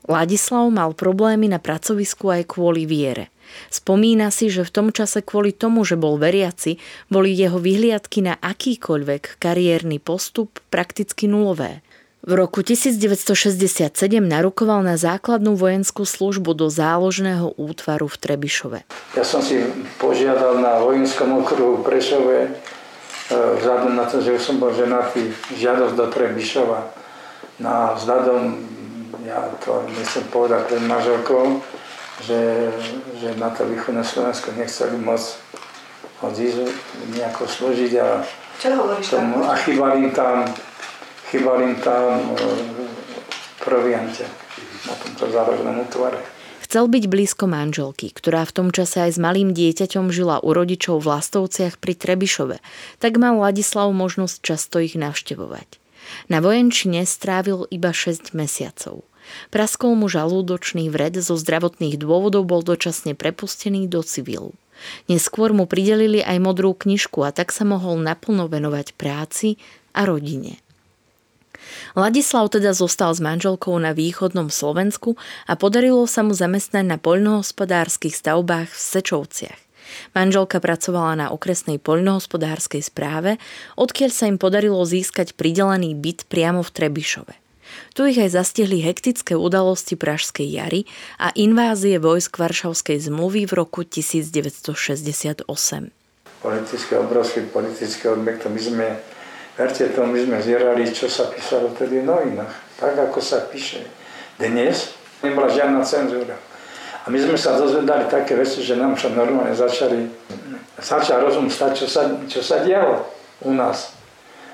Ladislav 0.09 0.65
mal 0.73 0.97
problémy 0.97 1.45
na 1.45 1.61
pracovisku 1.61 2.33
aj 2.33 2.49
kvôli 2.57 2.89
viere. 2.89 3.29
Spomína 3.69 4.33
si, 4.33 4.49
že 4.49 4.65
v 4.65 4.73
tom 4.73 4.87
čase 4.89 5.21
kvôli 5.21 5.53
tomu, 5.53 5.85
že 5.85 6.01
bol 6.01 6.17
veriaci, 6.17 6.81
boli 7.13 7.37
jeho 7.37 7.61
vyhliadky 7.61 8.25
na 8.25 8.33
akýkoľvek 8.41 9.37
kariérny 9.37 10.01
postup 10.01 10.65
prakticky 10.73 11.29
nulové. 11.29 11.85
V 12.25 12.35
roku 12.35 12.65
1967 12.65 13.93
narukoval 14.19 14.81
na 14.81 14.97
základnú 14.97 15.53
vojenskú 15.53 16.03
službu 16.03 16.57
do 16.57 16.73
záložného 16.73 17.53
útvaru 17.55 18.09
v 18.09 18.17
Trebišove. 18.17 18.79
Ja 19.13 19.23
som 19.23 19.45
si 19.45 19.61
požiadal 20.01 20.57
na 20.57 20.81
vojenskom 20.81 21.37
okruhu 21.39 21.85
Prešove 21.85 22.37
e, 22.43 22.49
vzhľadom 23.31 23.93
na 23.93 24.09
to, 24.09 24.19
že 24.25 24.41
som 24.41 24.57
bol 24.57 24.73
ženatý, 24.73 25.31
žiadosť 25.53 25.93
do 25.95 26.05
Trebišova. 26.11 26.79
Na 27.63 27.95
vzhľadom 27.95 28.57
ja 29.25 29.49
to 29.63 29.83
nechcem 29.91 30.23
povedať 30.31 30.69
pred 30.69 30.83
manželkou, 30.85 31.59
že, 32.23 32.71
že 33.19 33.35
na 33.39 33.49
to 33.51 33.67
východné 33.67 34.03
Slovensko 34.03 34.55
nechceli 34.55 34.99
moc 34.99 35.21
odísť 36.19 36.67
nejako 37.15 37.47
slúžiť 37.47 37.91
a, 37.99 38.23
Čo 38.59 38.75
hovoríš 38.75 39.15
tomu, 39.15 39.39
a 39.47 39.55
chýbali 39.55 40.07
im 40.07 40.11
tam, 40.11 40.43
chýbali 41.31 41.63
im 41.71 41.77
tam 41.79 42.35
e, 42.35 42.43
proviante 43.63 44.27
na 44.83 44.93
tomto 44.99 45.31
zárožnom 45.31 45.79
útvare. 45.79 46.19
Chcel 46.69 46.85
byť 46.85 47.03
blízko 47.09 47.49
manželky, 47.49 48.13
ktorá 48.13 48.45
v 48.45 48.53
tom 48.53 48.67
čase 48.69 49.01
aj 49.01 49.17
s 49.17 49.19
malým 49.19 49.57
dieťaťom 49.57 50.13
žila 50.13 50.37
u 50.45 50.53
rodičov 50.53 51.01
v 51.01 51.17
Lastovciach 51.17 51.81
pri 51.81 51.97
Trebišove, 51.97 52.61
tak 53.01 53.17
mal 53.17 53.41
Ladislav 53.41 53.89
možnosť 53.89 54.37
často 54.45 54.77
ich 54.77 54.93
navštevovať. 54.93 55.81
Na 56.29 56.45
vojenčine 56.45 57.09
strávil 57.09 57.65
iba 57.73 57.89
6 57.89 58.37
mesiacov. 58.37 59.01
Praskol 59.49 59.95
mu 59.95 60.07
žalúdočný 60.07 60.89
vred 60.93 61.17
zo 61.19 61.35
zdravotných 61.35 61.99
dôvodov 61.99 62.45
bol 62.47 62.61
dočasne 62.61 63.13
prepustený 63.13 63.89
do 63.89 64.05
civilu. 64.05 64.53
Neskôr 65.11 65.51
mu 65.51 65.67
pridelili 65.67 66.23
aj 66.23 66.39
modrú 66.39 66.71
knižku 66.71 67.23
a 67.27 67.35
tak 67.35 67.51
sa 67.51 67.67
mohol 67.67 67.99
naplno 67.99 68.47
venovať 68.47 68.95
práci 68.95 69.59
a 69.91 70.07
rodine. 70.07 70.59
Ladislav 71.93 72.47
teda 72.49 72.71
zostal 72.71 73.11
s 73.11 73.19
manželkou 73.19 73.75
na 73.75 73.91
východnom 73.91 74.47
Slovensku 74.47 75.19
a 75.45 75.59
podarilo 75.59 76.07
sa 76.07 76.23
mu 76.23 76.31
zamestnať 76.31 76.85
na 76.87 76.97
poľnohospodárskych 76.97 78.15
stavbách 78.15 78.71
v 78.71 78.79
Sečovciach. 78.79 79.59
Manželka 80.13 80.61
pracovala 80.61 81.17
na 81.17 81.27
okresnej 81.33 81.81
poľnohospodárskej 81.81 82.85
správe, 82.85 83.41
odkiaľ 83.73 84.11
sa 84.13 84.29
im 84.29 84.37
podarilo 84.37 84.79
získať 84.85 85.33
pridelený 85.33 85.97
byt 85.97 86.29
priamo 86.29 86.61
v 86.61 86.69
Trebišove. 86.69 87.48
Tu 87.99 88.15
ich 88.15 88.23
aj 88.23 88.31
zastihli 88.31 88.79
hektické 88.79 89.35
udalosti 89.35 89.99
Pražskej 89.99 90.47
jary 90.47 90.87
a 91.19 91.35
invázie 91.35 91.99
vojsk 91.99 92.31
Varšavskej 92.39 93.11
zmluvy 93.11 93.43
v 93.43 93.59
roku 93.59 93.83
1968. 93.83 95.43
Politické 96.39 96.93
obrovský 96.95 97.51
politické 97.51 98.07
odmek, 98.07 98.39
to 98.39 98.47
my 98.47 98.55
sme, 98.55 98.87
verte 99.59 99.83
to, 99.91 100.07
my 100.07 100.15
sme 100.15 100.39
zierali, 100.39 100.87
čo 100.87 101.11
sa 101.11 101.27
písalo 101.27 101.75
vtedy 101.75 101.99
v 101.99 102.07
novinách. 102.07 102.79
Tak, 102.79 103.11
ako 103.11 103.19
sa 103.19 103.43
píše. 103.51 103.83
Dnes 104.39 104.95
nebola 105.19 105.51
žiadna 105.51 105.83
cenzúra. 105.83 106.39
A 107.03 107.11
my 107.11 107.19
sme 107.19 107.35
sa 107.35 107.59
dozvedali 107.59 108.07
také 108.07 108.39
veci, 108.39 108.63
že 108.63 108.79
nám 108.79 108.95
sa 108.95 109.11
normálne 109.11 109.51
začali, 109.51 110.07
začal 110.79 111.19
rozum 111.27 111.51
stať, 111.51 111.83
čo 111.83 111.87
sa, 111.91 112.07
čo 112.31 112.39
sa 112.39 112.63
dialo 112.63 113.03
u 113.43 113.51
nás. 113.51 113.91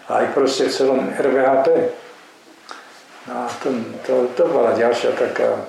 Aj 0.09 0.25
proste 0.33 0.65
v 0.65 0.73
celom 0.73 1.13
RVHP. 1.13 2.01
No 3.25 3.33
a 3.33 3.49
to, 3.63 3.73
to, 4.05 4.13
to 4.37 4.43
bola 4.45 4.77
ďalšia 4.77 5.17
taká 5.17 5.65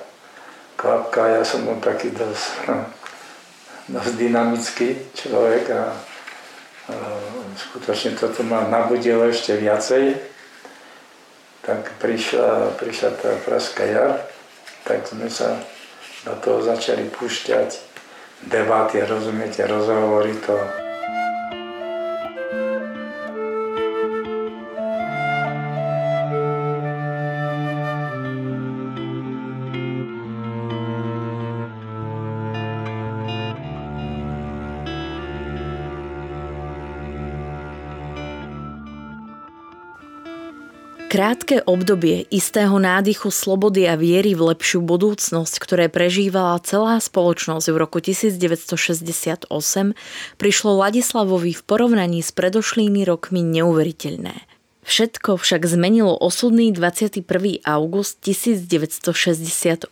klapka. 0.77 1.41
Ja 1.41 1.41
som 1.41 1.65
bol 1.65 1.81
taký 1.81 2.13
dosť, 2.13 2.69
dosť 3.93 4.13
dynamický 4.13 4.93
človek 5.17 5.73
a, 5.73 5.83
a 6.93 6.95
skutočne 7.57 8.13
toto 8.13 8.45
ma 8.45 8.69
nabudilo 8.69 9.25
ešte 9.25 9.57
viacej. 9.57 10.21
Tak 11.65 11.99
prišla, 11.99 12.79
prišla 12.79 13.09
tá 13.19 13.29
Pražská 13.43 13.83
jar, 13.89 14.23
tak 14.87 15.03
sme 15.03 15.27
sa 15.27 15.59
do 16.23 16.31
toho 16.39 16.63
začali 16.63 17.11
púšťať 17.11 17.75
debaty, 18.47 19.03
rozumiete, 19.03 19.67
rozhovory 19.67 20.31
to. 20.45 20.86
Krátke 41.17 41.65
obdobie 41.65 42.29
istého 42.29 42.77
nádychu 42.77 43.33
slobody 43.33 43.89
a 43.89 43.97
viery 43.97 44.37
v 44.37 44.53
lepšiu 44.53 44.85
budúcnosť, 44.85 45.57
ktoré 45.57 45.89
prežívala 45.89 46.61
celá 46.61 47.01
spoločnosť 47.01 47.73
v 47.73 47.77
roku 47.81 47.97
1968, 47.97 49.49
prišlo 50.37 50.71
Ladislavovi 50.77 51.57
v 51.57 51.61
porovnaní 51.65 52.21
s 52.21 52.29
predošlými 52.29 53.01
rokmi 53.01 53.41
neuveriteľné. 53.41 54.45
Všetko 54.87 55.35
však 55.35 55.67
zmenilo 55.67 56.15
osudný 56.15 56.71
21. 56.71 57.19
august 57.67 58.23
1968, 58.23 59.91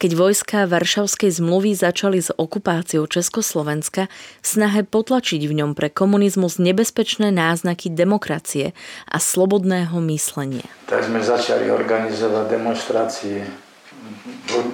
keď 0.00 0.10
vojská 0.16 0.64
Varšavskej 0.64 1.28
zmluvy 1.28 1.76
začali 1.76 2.16
s 2.24 2.32
okupáciou 2.32 3.04
Československa 3.04 4.08
v 4.40 4.46
snahe 4.48 4.80
potlačiť 4.88 5.44
v 5.44 5.52
ňom 5.60 5.76
pre 5.76 5.92
komunizmus 5.92 6.56
nebezpečné 6.56 7.28
náznaky 7.28 7.92
demokracie 7.92 8.72
a 9.12 9.20
slobodného 9.20 10.00
myslenia. 10.16 10.64
Tak 10.88 11.04
sme 11.04 11.20
začali 11.20 11.68
organizovať 11.68 12.48
demonstrácie, 12.48 13.44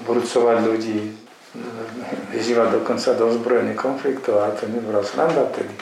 burcovať 0.06 0.58
ľudí, 0.62 1.10
vyzývať 2.30 2.78
dokonca 2.78 3.18
do 3.18 3.34
ozbrojených 3.34 3.82
konfliktov 3.82 4.46
a 4.46 4.54
to 4.54 4.70
nebola 4.70 5.02
sranda 5.02 5.50
vtedy 5.50 5.74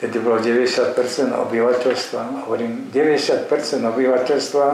Vtedy 0.00 0.16
bolo 0.24 0.40
90% 0.40 0.96
obyvateľstva. 1.28 2.48
Hovorím, 2.48 2.88
90% 2.88 3.52
obyvateľstva 3.84 4.66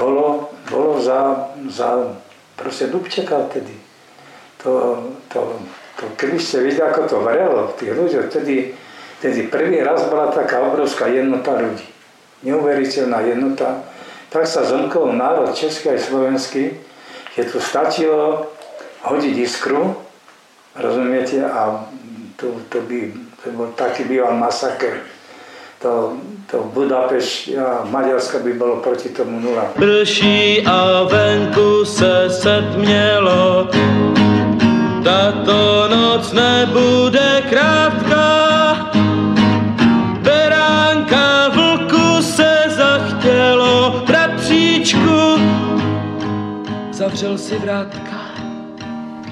bolo, 0.00 0.48
bolo 0.72 0.96
za, 1.04 1.52
za 1.68 2.16
proste 2.56 2.88
Dubčeka 2.88 3.44
vtedy. 3.52 3.76
To, 4.64 5.04
to, 5.28 5.52
to, 6.00 6.04
keby 6.16 6.40
ste 6.40 6.64
videli, 6.64 6.80
ako 6.80 7.02
to 7.04 7.16
vrelo 7.20 7.68
v 7.68 7.76
tých 7.76 7.92
ľuďoch, 7.92 8.26
vtedy, 8.32 8.72
vtedy 9.20 9.52
prvý 9.52 9.84
raz 9.84 10.08
bola 10.08 10.32
taká 10.32 10.64
obrovská 10.64 11.12
jednota 11.12 11.52
ľudí. 11.52 11.84
Neuveriteľná 12.48 13.20
jednota. 13.28 13.84
Tak 14.32 14.48
sa 14.48 14.64
zomkol 14.64 15.12
národ 15.12 15.52
český 15.52 15.92
aj 15.92 16.08
slovenský, 16.08 16.72
že 17.36 17.42
tu 17.52 17.60
stačilo 17.60 18.48
hodiť 19.04 19.34
iskru, 19.44 19.92
rozumiete, 20.72 21.44
a 21.44 21.84
to, 22.38 22.54
to 22.70 22.78
by 22.86 23.12
to 23.42 23.50
bol 23.50 23.66
taký 23.74 24.06
býval 24.06 24.38
masaker. 24.38 25.02
To, 25.78 26.18
to 26.50 26.70
Budapešť 26.74 27.54
a 27.54 27.86
Maďarska 27.86 28.42
by 28.42 28.52
bolo 28.58 28.82
proti 28.82 29.14
tomu 29.14 29.38
nula. 29.38 29.70
Prší 29.78 30.66
a 30.66 31.06
venku 31.06 31.84
se 31.86 32.26
setmělo, 32.30 33.70
tato 35.04 35.86
noc 35.86 36.32
nebude 36.32 37.42
krátká. 37.46 38.26
Beránka 40.22 41.48
vlku 41.54 42.22
se 42.22 42.64
zachtělo, 42.74 44.02
bratříčku, 44.06 45.38
zavřel 46.90 47.38
si 47.38 47.58
vrátka. 47.58 48.07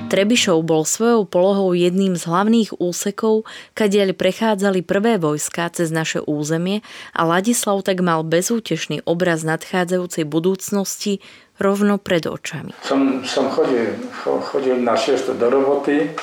Trebišov 0.06 0.62
bol 0.62 0.86
svojou 0.86 1.26
polohou 1.26 1.74
jedným 1.74 2.14
z 2.14 2.30
hlavných 2.30 2.78
úsekov, 2.78 3.42
kadiaľ 3.74 4.14
prechádzali 4.14 4.86
prvé 4.86 5.18
vojská 5.18 5.66
cez 5.74 5.90
naše 5.90 6.22
územie 6.22 6.86
a 7.10 7.26
Ladislav 7.26 7.82
tak 7.82 8.06
mal 8.06 8.22
bezútešný 8.22 9.02
obraz 9.02 9.42
nadchádzajúcej 9.42 10.22
budúcnosti 10.22 11.18
rovno 11.58 11.98
pred 11.98 12.22
očami. 12.22 12.70
Som, 12.86 13.26
som 13.26 13.50
chodil, 13.50 13.98
chodil 14.22 14.78
na 14.78 14.94
6 14.94 15.34
do 15.34 15.46
roboty, 15.50 16.14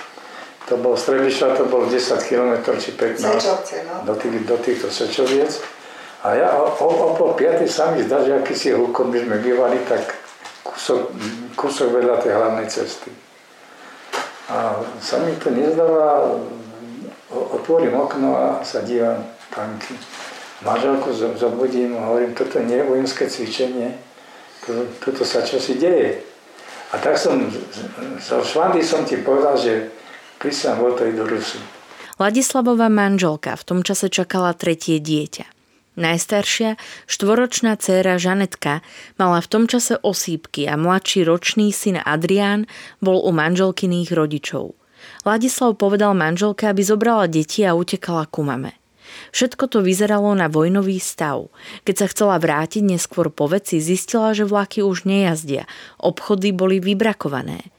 to 0.63 0.79
bol 0.79 0.95
z 0.95 1.03
Trebiša, 1.11 1.59
to 1.59 1.67
bolo 1.67 1.91
10 1.91 2.23
km 2.23 2.71
či 2.79 2.95
15 2.95 3.19
Sečovce, 3.19 3.75
no? 3.83 4.07
do, 4.07 4.15
tých, 4.15 4.47
do 4.47 4.57
týchto 4.63 4.87
Sečoviec. 4.87 5.59
A 6.23 6.39
ja 6.39 6.55
o, 6.55 6.71
o, 6.71 6.87
o 6.87 7.07
pol 7.19 7.35
5 7.35 7.67
sa 7.67 7.91
mi 7.91 7.99
zdá, 8.07 8.23
že 8.23 8.31
aký 8.31 8.55
si 8.55 8.71
húkom 8.71 9.11
by 9.11 9.27
sme 9.27 9.43
bývali, 9.43 9.75
tak 9.83 10.07
kúsok, 10.63 11.11
kúsok 11.59 11.99
vedľa 11.99 12.15
tej 12.23 12.31
hlavnej 12.31 12.67
cesty. 12.71 13.22
A 14.51 14.75
sa 14.99 15.23
mi 15.23 15.35
to 15.39 15.51
nezdáva, 15.51 16.35
otvorím 17.31 17.95
okno 17.95 18.35
a 18.35 18.47
sa 18.65 18.83
dívam 18.83 19.23
tanky. 19.53 19.95
Manželku 20.63 21.11
zobudím 21.35 21.95
a 21.99 22.11
hovorím, 22.11 22.35
toto 22.35 22.59
nie 22.63 22.79
je 22.79 22.87
vojenské 22.87 23.27
cvičenie, 23.27 23.99
toto, 25.03 25.27
sa 25.27 25.43
čosi 25.43 25.75
deje. 25.75 26.23
A 26.95 26.99
tak 26.99 27.19
som, 27.19 27.51
zo 28.19 28.39
Švandy 28.43 28.79
som 28.79 29.03
ti 29.03 29.19
povedal, 29.19 29.59
že 29.59 29.91
prísam 30.39 30.79
bol 30.79 30.95
to 30.95 31.03
i 31.03 31.11
do 31.11 31.27
Rusu. 31.27 31.59
Ladislavová 32.15 32.87
manželka 32.87 33.57
v 33.57 33.63
tom 33.67 33.79
čase 33.81 34.07
čakala 34.07 34.55
tretie 34.55 35.01
dieťa. 35.01 35.62
Najstaršia, 35.93 36.81
štvoročná 37.05 37.77
dcéra 37.77 38.17
Žanetka 38.17 38.81
mala 39.21 39.37
v 39.37 39.47
tom 39.49 39.63
čase 39.69 40.01
osýpky 40.01 40.65
a 40.65 40.73
mladší 40.73 41.21
ročný 41.21 41.69
syn 41.69 42.01
Adrián 42.01 42.65
bol 42.97 43.21
u 43.21 43.29
manželkyných 43.29 44.09
rodičov. 44.09 44.73
Ladislav 45.21 45.77
povedal 45.77 46.17
manželke, 46.17 46.65
aby 46.65 46.81
zobrala 46.81 47.29
deti 47.29 47.61
a 47.61 47.77
utekala 47.77 48.25
ku 48.25 48.41
mame. 48.41 48.73
Všetko 49.29 49.69
to 49.69 49.85
vyzeralo 49.85 50.33
na 50.33 50.49
vojnový 50.49 50.97
stav. 50.97 51.53
Keď 51.85 51.95
sa 51.95 52.07
chcela 52.09 52.35
vrátiť 52.41 52.81
neskôr 52.81 53.29
po 53.29 53.45
veci, 53.45 53.77
zistila, 53.77 54.33
že 54.33 54.49
vlaky 54.49 54.81
už 54.81 55.05
nejazdia. 55.05 55.69
Obchody 56.01 56.49
boli 56.49 56.81
vybrakované. 56.81 57.69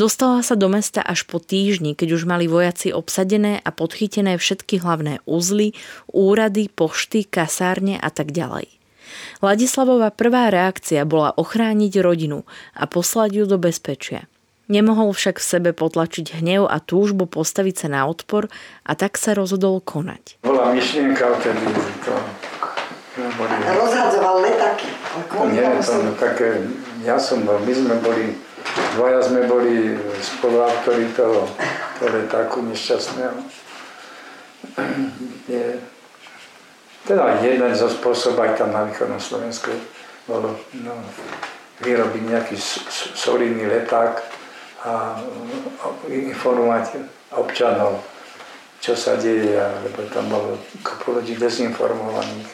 Dostala 0.00 0.40
sa 0.40 0.56
do 0.56 0.66
mesta 0.72 1.04
až 1.04 1.28
po 1.28 1.38
týždni, 1.38 1.92
keď 1.92 2.16
už 2.16 2.22
mali 2.24 2.48
vojaci 2.48 2.90
obsadené 2.90 3.60
a 3.60 3.70
podchytené 3.70 4.40
všetky 4.40 4.80
hlavné 4.80 5.20
uzly, 5.28 5.76
úrady, 6.10 6.72
pošty, 6.72 7.28
kasárne 7.28 8.00
a 8.00 8.08
tak 8.08 8.32
ďalej. 8.32 8.68
Ladislavová 9.44 10.08
prvá 10.14 10.48
reakcia 10.48 11.04
bola 11.04 11.36
ochrániť 11.36 11.92
rodinu 12.00 12.48
a 12.72 12.88
poslať 12.88 13.42
ju 13.42 13.44
do 13.44 13.60
bezpečia. 13.60 14.24
Nemohol 14.72 15.12
však 15.12 15.36
v 15.36 15.44
sebe 15.44 15.70
potlačiť 15.76 16.40
hnev 16.40 16.64
a 16.64 16.80
túžbu 16.80 17.28
postaviť 17.28 17.84
sa 17.84 17.88
na 17.92 18.08
odpor 18.08 18.48
a 18.86 18.92
tak 18.96 19.20
sa 19.20 19.36
rozhodol 19.36 19.82
konať. 19.84 20.40
Bola 20.40 20.72
myšlienka 20.72 21.28
vtedy 21.38 21.66
to... 22.06 22.14
Rozhadzoval 23.12 24.40
letaky. 24.40 24.88
Nie, 25.52 25.68
to, 25.84 26.00
no, 26.00 26.16
také, 26.16 26.64
ja 27.04 27.20
som 27.20 27.44
bol, 27.44 27.60
my 27.60 27.72
sme 27.76 28.00
boli 28.00 28.40
Dvaja 28.92 29.20
sme 29.24 29.48
boli 29.48 29.96
spoluautori 30.20 31.10
toho, 31.16 31.48
toho 31.98 32.10
letáku 32.12 32.60
nešťastného. 32.60 33.38
Je, 35.48 35.80
teda 37.08 37.42
jeden 37.42 37.72
zo 37.74 37.88
spôsobov 37.90 38.46
aj 38.46 38.62
tam 38.62 38.70
na 38.70 38.86
východnom 38.86 39.18
Slovensku 39.18 39.74
bolo 40.28 40.54
no, 40.84 40.94
vyrobiť 41.82 42.22
nejaký 42.22 42.56
solidný 43.16 43.66
leták 43.66 44.22
a 44.86 45.18
informovať 46.06 47.02
občanov, 47.34 48.02
čo 48.78 48.94
sa 48.94 49.18
deje, 49.18 49.58
lebo 49.58 50.06
tam 50.10 50.30
bolo 50.30 50.58
kopu 50.82 51.18
ľudí 51.18 51.34
dezinformovaných. 51.38 52.50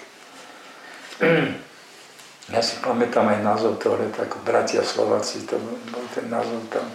Ja 2.49 2.65
si 2.65 2.81
pamätám 2.81 3.29
aj 3.29 3.45
názov 3.45 3.77
toho 3.77 4.01
ako 4.01 4.41
Bratia 4.41 4.81
Slováci, 4.81 5.45
to 5.45 5.61
bol 5.93 6.01
ten 6.17 6.33
názov 6.33 6.65
tam. 6.73 6.89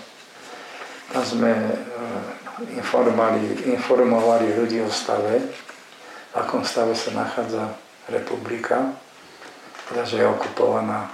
Tam 1.13 1.21
sme 1.21 1.53
eh, 1.53 2.21
informovali, 2.81 3.69
informovali 3.69 4.57
ľudí 4.57 4.81
o 4.81 4.89
stave, 4.89 5.45
v 6.33 6.33
akom 6.33 6.65
stave 6.65 6.97
sa 6.97 7.13
nachádza 7.13 7.69
republika, 8.09 8.97
teda 9.93 10.01
že 10.09 10.25
je 10.25 10.25
okupovaná, 10.25 11.13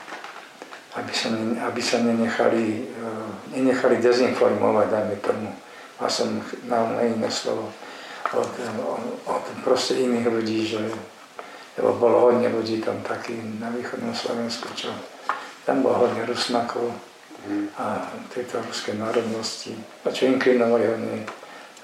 aby 0.95 1.11
sa, 1.11 1.27
aby 1.67 1.81
sa 1.83 1.99
nenechali, 1.99 2.87
eh, 2.87 3.27
nenechali 3.59 3.99
dezinformovať, 3.99 4.87
dajme 4.87 5.15
tomu. 5.19 5.51
A 5.99 6.07
som 6.07 6.39
na 6.71 7.03
iné 7.03 7.27
slovo 7.27 7.67
od, 8.31 8.51
od, 8.87 9.03
od 9.27 9.43
proste 9.67 9.99
iných 9.99 10.31
ľudí, 10.31 10.63
že 10.63 10.79
lebo 11.79 11.95
bolo 11.95 12.27
hodne 12.27 12.51
ľudí 12.51 12.83
tam 12.83 12.99
taký 13.07 13.39
na 13.55 13.71
východnom 13.71 14.11
Slovensku, 14.11 14.67
čo 14.75 14.91
tam 15.63 15.79
bolo 15.79 16.03
hodne 16.03 16.27
Rusnakov 16.27 16.91
a 17.79 18.03
tejto 18.35 18.59
ruskej 18.59 18.99
národnosti, 18.99 19.71
a 20.03 20.11
čo 20.11 20.27
inklinovali 20.27 20.85
hodne 20.91 21.15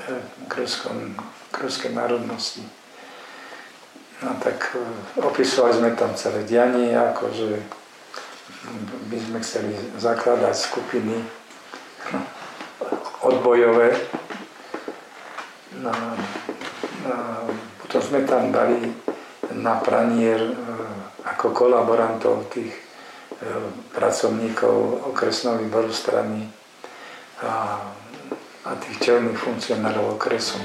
eh, 0.04 0.22
k, 0.52 0.54
ruskom, 0.60 1.16
k 1.48 1.56
ruskej 1.64 1.96
národnosti. 1.96 2.60
No 4.20 4.36
tak 4.44 4.76
eh, 4.76 5.24
opisovali 5.24 5.80
sme 5.80 5.90
tam 5.96 6.12
celé 6.20 6.44
dianie, 6.44 6.92
akože 6.92 7.64
by 9.08 9.18
sme 9.22 9.40
chceli 9.40 9.72
zakladať 9.96 10.56
skupiny 10.60 11.16
odbojové. 13.24 13.96
No, 15.80 15.94
no, 17.06 17.16
potom 17.80 18.02
sme 18.04 18.20
tam 18.28 18.52
dali 18.52 18.92
na 19.54 19.78
pranier 19.84 20.42
e, 20.42 20.54
ako 21.26 21.54
kolaborantov 21.54 22.50
tých 22.50 22.74
e, 22.74 22.82
pracovníkov 23.94 25.06
okresného 25.14 25.62
výboru 25.62 25.92
strany 25.94 26.50
a, 27.46 27.82
tých 28.82 28.98
čelných 28.98 29.38
funkcionárov 29.38 30.18
okresu. 30.18 30.58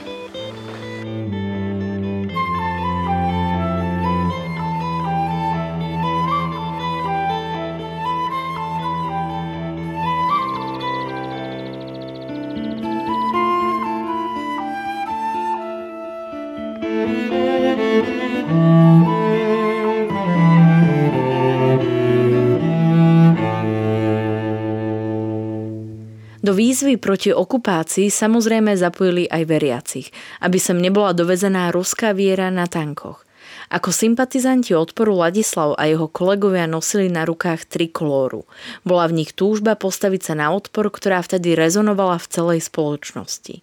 Do 26.51 26.59
výzvy 26.59 26.99
proti 26.99 27.31
okupácii 27.31 28.11
samozrejme 28.11 28.75
zapojili 28.75 29.31
aj 29.31 29.43
veriacich, 29.47 30.11
aby 30.43 30.59
sem 30.59 30.83
nebola 30.83 31.15
dovezená 31.15 31.71
ruská 31.71 32.11
viera 32.11 32.51
na 32.51 32.67
tankoch. 32.67 33.23
Ako 33.71 33.95
sympatizanti 33.95 34.75
odporu 34.75 35.15
Ladislav 35.15 35.79
a 35.79 35.87
jeho 35.87 36.11
kolegovia 36.11 36.67
nosili 36.67 37.07
na 37.07 37.23
rukách 37.23 37.71
trikolóru. 37.71 38.51
Bola 38.83 39.07
v 39.07 39.23
nich 39.23 39.31
túžba 39.31 39.79
postaviť 39.79 40.27
sa 40.27 40.35
na 40.35 40.51
odpor, 40.51 40.91
ktorá 40.91 41.23
vtedy 41.23 41.55
rezonovala 41.55 42.19
v 42.19 42.27
celej 42.27 42.67
spoločnosti. 42.67 43.63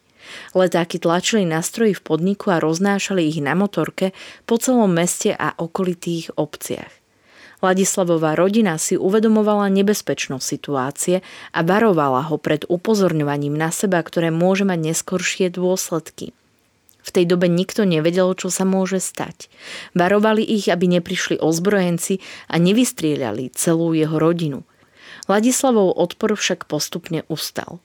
Letáky 0.56 1.04
tlačili 1.04 1.43
nastroji 1.43 1.91
v 1.91 2.06
podniku 2.08 2.56
a 2.56 2.63
roznášali 2.63 3.19
ich 3.28 3.43
na 3.43 3.52
motorke 3.52 4.15
po 4.47 4.56
celom 4.63 4.95
meste 4.95 5.36
a 5.36 5.52
okolitých 5.60 6.39
obciach. 6.39 6.96
Ladislavová 7.57 8.37
rodina 8.37 8.77
si 8.77 8.93
uvedomovala 8.93 9.65
nebezpečnosť 9.73 10.45
situácie 10.45 11.15
a 11.53 11.59
varovala 11.65 12.29
ho 12.29 12.37
pred 12.37 12.69
upozorňovaním 12.69 13.57
na 13.57 13.73
seba, 13.73 13.97
ktoré 14.05 14.29
môže 14.29 14.61
mať 14.61 14.93
neskoršie 14.93 15.49
dôsledky. 15.49 16.37
V 17.01 17.09
tej 17.09 17.25
dobe 17.25 17.47
nikto 17.47 17.87
nevedel, 17.87 18.35
čo 18.35 18.51
sa 18.51 18.67
môže 18.67 18.99
stať. 18.99 19.47
Varovali 19.95 20.43
ich, 20.43 20.67
aby 20.67 20.91
neprišli 20.99 21.39
ozbrojenci 21.39 22.19
a 22.51 22.59
nevystrieľali 22.59 23.55
celú 23.55 23.95
jeho 23.95 24.19
rodinu. 24.19 24.67
Ladislavov 25.31 25.95
odpor 25.95 26.35
však 26.35 26.67
postupne 26.67 27.23
ustal. 27.31 27.79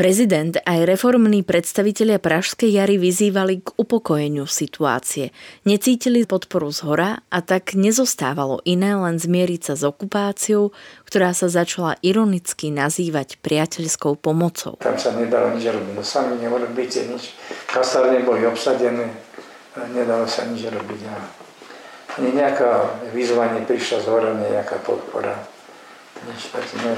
Prezident 0.00 0.56
aj 0.64 0.88
reformní 0.88 1.44
predstavitelia 1.44 2.16
Pražskej 2.16 2.72
jary 2.72 2.96
vyzývali 2.96 3.60
k 3.60 3.68
upokojeniu 3.76 4.48
situácie. 4.48 5.28
Necítili 5.68 6.24
podporu 6.24 6.72
z 6.72 6.88
hora 6.88 7.10
a 7.28 7.44
tak 7.44 7.76
nezostávalo 7.76 8.64
iné 8.64 8.96
len 8.96 9.20
zmieriť 9.20 9.60
sa 9.60 9.74
s 9.76 9.84
okupáciou, 9.84 10.72
ktorá 11.04 11.36
sa 11.36 11.52
začala 11.52 12.00
ironicky 12.00 12.72
nazývať 12.72 13.44
priateľskou 13.44 14.16
pomocou. 14.16 14.80
Tam 14.80 14.96
sa 14.96 15.12
nedalo 15.12 15.52
nič 15.52 15.68
robiť, 15.68 15.92
no 15.92 16.00
sami 16.00 16.40
neurobíte 16.40 17.04
nič. 17.04 17.36
Kasárne 17.68 18.24
boli 18.24 18.48
obsadené, 18.48 19.04
nedalo 19.92 20.24
sa 20.24 20.48
nič 20.48 20.64
robiť. 20.64 21.00
A 21.12 21.14
ani 22.16 22.40
nejaká 22.40 23.04
výzva 23.12 23.52
neprišla 23.52 24.00
z 24.00 24.06
hora, 24.08 24.32
nejaká 24.32 24.80
podpora. 24.80 25.36
Nič, 26.24 26.56
tak, 26.56 26.64
sme, 26.64 26.96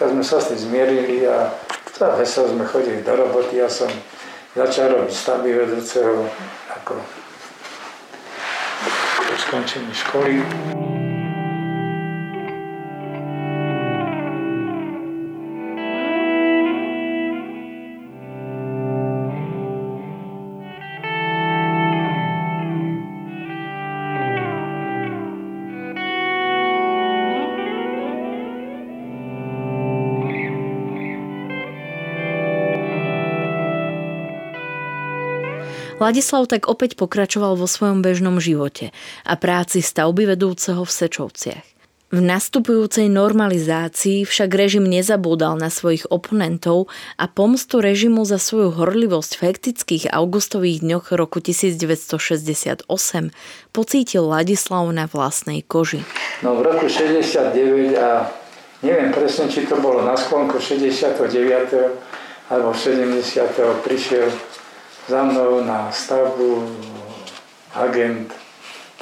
tak 0.00 0.16
sme 0.16 0.24
sa 0.24 0.40
s 0.40 0.56
tým 0.56 0.60
zmierili 0.72 1.28
a 1.28 1.52
tak 1.98 2.14
vesel 2.14 2.46
sme 2.46 2.62
chodili 2.62 3.02
do 3.02 3.10
roboty, 3.10 3.58
ja 3.58 3.66
som 3.66 3.90
začal 4.54 4.94
robiť 4.94 5.10
stavby 5.10 5.50
vedúceho 5.50 6.30
ako 6.70 6.94
skončení 9.38 9.90
školy. 9.90 10.77
Ladislav 36.08 36.48
tak 36.48 36.72
opäť 36.72 36.96
pokračoval 36.96 37.60
vo 37.60 37.68
svojom 37.68 38.00
bežnom 38.00 38.40
živote 38.40 38.96
a 39.28 39.36
práci 39.36 39.84
stavby 39.84 40.24
vedúceho 40.32 40.80
v 40.80 40.88
Sečovciach. 40.88 41.66
V 42.08 42.24
nastupujúcej 42.24 43.12
normalizácii 43.12 44.24
však 44.24 44.48
režim 44.56 44.88
nezabúdal 44.88 45.60
na 45.60 45.68
svojich 45.68 46.08
oponentov 46.08 46.88
a 47.20 47.28
pomstu 47.28 47.84
režimu 47.84 48.24
za 48.24 48.40
svoju 48.40 48.72
horlivosť 48.80 49.36
v 49.36 49.40
hektických 49.52 50.08
augustových 50.08 50.80
dňoch 50.80 51.12
roku 51.12 51.44
1968 51.44 52.88
pocítil 53.76 54.24
Ladislav 54.24 54.88
na 54.88 55.04
vlastnej 55.04 55.60
koži. 55.60 56.08
No 56.40 56.56
v 56.56 56.72
roku 56.72 56.88
69 56.88 58.00
a 58.00 58.32
neviem 58.80 59.12
presne, 59.12 59.52
či 59.52 59.68
to 59.68 59.76
bolo 59.76 60.00
na 60.00 60.16
sklonku 60.16 60.56
69. 60.56 61.20
alebo 62.48 62.72
70. 62.72 63.84
prišiel 63.84 64.32
za 65.08 65.24
mnou 65.24 65.64
na 65.64 65.92
stavbu 65.92 66.68
agent, 67.74 68.32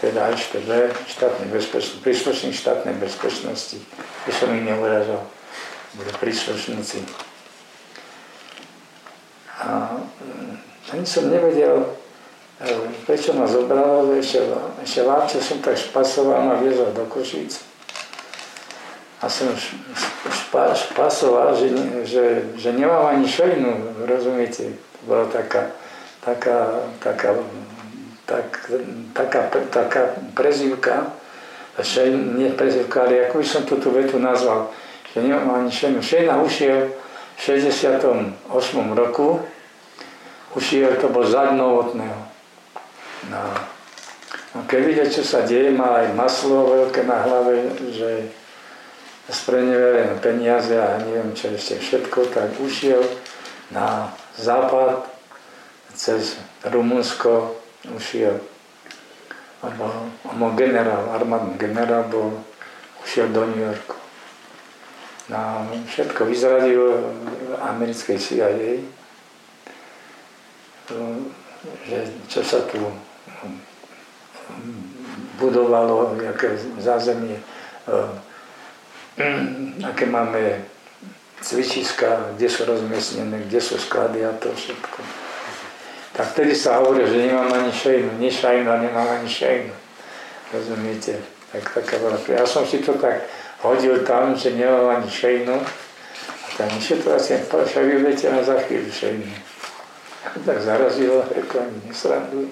teda 0.00 0.30
HTV, 0.30 0.94
štátnej 1.08 1.48
bezpečnosti, 1.50 2.04
príslušník 2.04 2.54
štátnej 2.54 2.94
bezpečnosti, 2.94 3.80
by 4.28 4.32
som 4.32 4.54
ich 4.54 4.62
neuražal, 4.62 5.24
boli 5.98 6.12
príslušníci. 6.20 7.02
A 9.66 9.98
mm, 9.98 10.54
ani 10.94 11.06
som 11.08 11.26
nevedel, 11.26 11.90
e, 12.60 12.68
prečo 13.08 13.32
ma 13.34 13.48
zobralo, 13.48 14.12
ešte, 14.14 14.46
ešte 14.84 15.00
lápce 15.02 15.40
som 15.42 15.58
tak 15.58 15.80
špasoval, 15.80 16.44
ma 16.44 16.54
viezol 16.60 16.92
do 16.92 17.08
Košíc. 17.08 17.64
A 19.24 19.32
som 19.32 19.48
špa, 20.28 20.76
špasoval, 20.76 21.56
že, 21.56 21.72
že, 22.04 22.24
že 22.60 22.68
nemám 22.76 23.16
ani 23.16 23.24
šejnu, 23.24 24.04
rozumiete? 24.04 24.76
Bola 25.08 25.24
taká, 25.32 25.72
taká, 26.26 26.90
taká, 26.98 27.38
tak, 28.26 28.46
taká, 29.14 29.40
taká 29.70 30.02
prezivka, 30.34 31.14
nie 32.34 32.50
prezivka, 32.50 33.06
ale 33.06 33.30
ako 33.30 33.38
by 33.38 33.46
som 33.46 33.62
túto 33.62 33.94
vetu 33.94 34.18
nazval, 34.18 34.74
že 35.14 35.22
nemám 35.22 35.62
ani 35.62 35.70
šejnu. 35.70 36.02
Šejna 36.02 36.42
ušiel 36.42 36.90
v 37.36 37.38
68. 37.38 38.42
roku, 38.96 39.38
ušiel 40.58 40.98
to 40.98 41.06
bol 41.14 41.22
zadnovotného. 41.22 42.20
No. 43.30 43.42
no 44.56 44.58
keď 44.66 44.80
vidieť, 44.82 45.08
čo 45.20 45.22
sa 45.22 45.46
deje, 45.46 45.70
má 45.70 46.02
aj 46.02 46.16
maslo 46.16 46.66
veľké 46.74 47.06
na 47.06 47.22
hlave, 47.22 47.70
že 47.94 48.34
spreneverené 49.30 50.18
peniaze 50.22 50.74
a 50.74 51.02
neviem 51.02 51.34
čo 51.34 51.54
ešte 51.54 51.78
všetko, 51.82 52.30
tak 52.30 52.56
ušiel 52.62 53.02
na 53.74 54.14
západ 54.38 55.15
cez 55.96 56.36
Rumunsko 56.60 57.56
ušiel, 57.96 58.36
alebo 59.64 60.12
on 60.28 60.36
bol 60.36 60.52
generál, 60.52 61.08
armádny 61.16 61.56
generál 61.56 62.04
bol, 62.12 62.44
ušiel 63.00 63.32
do 63.32 63.48
New 63.48 63.64
Yorku. 63.64 63.96
No, 65.26 65.66
všetko 65.90 66.28
vyzradil 66.28 66.84
americkej 67.58 68.14
CIA, 68.20 68.78
že 71.82 71.98
čo 72.30 72.40
sa 72.46 72.62
tu 72.70 72.78
budovalo, 75.42 76.14
aké 76.14 76.54
zázemie, 76.78 77.42
aké 79.82 80.04
máme 80.06 80.62
cvičiska, 81.42 82.38
kde 82.38 82.46
sú 82.46 82.62
rozmiestnené, 82.62 83.50
kde 83.50 83.58
sú 83.58 83.74
sklady 83.82 84.22
a 84.22 84.30
to 84.38 84.54
všetko 84.54 85.25
tak 86.16 86.32
vtedy 86.32 86.56
sa 86.56 86.80
hovorí, 86.80 87.04
že 87.04 87.28
nemám 87.28 87.52
ani 87.52 87.68
šejnu, 87.68 88.16
ni 88.16 88.32
šajnu 88.32 88.68
a 88.72 88.80
nemám 88.80 89.08
ani 89.20 89.28
šejnu. 89.28 89.74
Rozumiete? 90.48 91.20
Tak 91.52 91.76
taká 91.76 92.00
bola. 92.00 92.16
Ja 92.24 92.48
som 92.48 92.64
si 92.64 92.80
to 92.80 92.96
tak 92.96 93.28
hodil 93.60 94.00
tam, 94.08 94.32
že 94.32 94.56
nemám 94.56 94.96
ani 94.96 95.12
šejnu. 95.12 95.52
A 95.52 96.46
tá 96.56 96.64
vyšetrovacia 96.72 97.44
však 97.44 97.84
vy 97.84 97.94
budete 98.00 98.32
na 98.32 98.40
za 98.40 98.56
chvíľu 98.64 98.88
šejnu. 98.88 99.28
Tak 100.26 100.58
zarazilo, 100.58 101.22
rekla 101.32 101.70
mi, 101.70 101.86
nesranduj. 101.86 102.50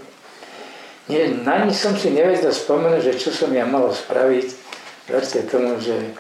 Nie, 1.11 1.29
na 1.45 1.65
nič 1.65 1.85
som 1.85 1.93
si 1.99 2.17
nevedel 2.17 2.49
spomenúť, 2.49 3.13
že 3.13 3.21
čo 3.21 3.29
som 3.29 3.53
ja 3.53 3.69
mal 3.69 3.93
spraviť. 3.93 4.49
Verte 5.11 5.45
tomu, 5.45 5.77
že 5.81 6.17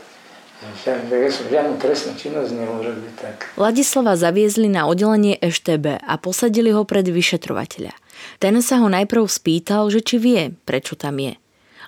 žiadnu 1.50 1.76
trestnú 1.76 2.16
činnosť 2.16 2.50
neurobil 2.54 3.10
tak. 3.20 3.52
Ladislava 3.60 4.16
zaviezli 4.16 4.70
na 4.70 4.88
oddelenie 4.88 5.36
EŠTB 5.38 6.00
a 6.00 6.14
posadili 6.16 6.72
ho 6.72 6.86
pred 6.88 7.04
vyšetrovateľa. 7.04 7.92
Ten 8.40 8.56
sa 8.64 8.80
ho 8.80 8.88
najprv 8.88 9.26
spýtal, 9.28 9.90
že 9.92 10.00
či 10.00 10.16
vie, 10.16 10.42
prečo 10.64 10.96
tam 10.96 11.20
je. 11.20 11.36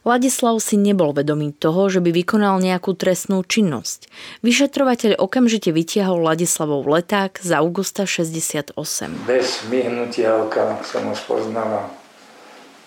Ladislav 0.07 0.63
si 0.63 0.79
nebol 0.79 1.11
vedomý 1.11 1.51
toho, 1.51 1.91
že 1.91 1.99
by 1.99 2.15
vykonal 2.15 2.63
nejakú 2.63 2.95
trestnú 2.95 3.43
činnosť. 3.43 4.07
Vyšetrovateľ 4.47 5.19
okamžite 5.19 5.75
vytiahol 5.75 6.23
Ladislavov 6.23 6.87
leták 6.87 7.43
z 7.43 7.51
augusta 7.59 8.07
68. 8.07 8.79
Bez 9.27 9.67
myhnutia 9.67 10.39
oka 10.39 10.79
som 10.87 11.11
ho 11.11 11.15
spoznala. 11.19 11.91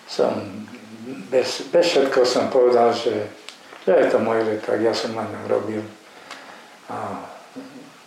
Som, 0.08 0.64
bez, 1.28 1.68
bez 1.68 1.92
všetko 1.92 2.24
som 2.24 2.48
povedal, 2.48 2.96
že 2.96 3.28
že 3.90 4.06
je 4.06 4.12
to 4.14 4.22
môj 4.22 4.46
leták, 4.46 4.78
ja 4.78 4.94
som 4.94 5.18
ňom 5.18 5.50
robil. 5.50 5.82
A 6.94 7.26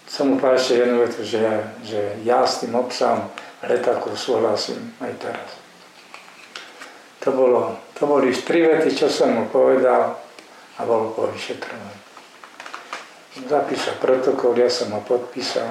som 0.07 0.31
mu 0.31 0.39
povedal 0.39 0.63
ešte 0.63 0.79
jednu 0.79 1.03
vetu, 1.03 1.27
že, 1.27 1.43
že 1.83 2.23
ja 2.23 2.47
s 2.47 2.63
tým 2.63 2.79
obsahom 2.79 3.27
letáku 3.67 4.15
súhlasím 4.15 4.95
aj 5.03 5.11
teraz. 5.19 5.51
To, 7.27 7.35
bolo, 7.35 7.83
to 7.99 8.07
boli 8.07 8.31
tri 8.31 8.63
vety, 8.63 8.95
čo 8.95 9.11
som 9.11 9.35
mu 9.35 9.51
povedal 9.51 10.23
a 10.79 10.81
bolo 10.87 11.11
po 11.19 11.27
vyšetrovaní. 11.27 11.99
Zapísal 13.51 13.99
protokol, 13.99 14.55
ja 14.55 14.71
som 14.71 14.95
ho 14.95 15.03
podpísal 15.03 15.67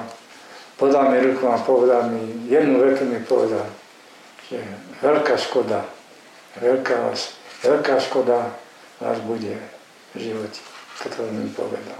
podal 0.82 1.14
mi 1.14 1.22
ruku 1.22 1.46
a 1.46 1.62
povedal 1.62 2.10
mi, 2.10 2.50
jednu 2.50 2.82
vetu 2.82 3.06
mi 3.06 3.22
povedal, 3.22 3.70
že 4.50 4.58
veľká 4.98 5.38
škoda, 5.38 5.86
veľká, 6.58 7.06
vás, 7.06 7.38
veľká 7.62 8.02
škoda 8.02 8.50
vás 8.98 9.18
bude 9.22 9.54
živote. 10.16 10.60
Toto 11.00 11.24
mi 11.32 11.48
povedal. 11.52 11.98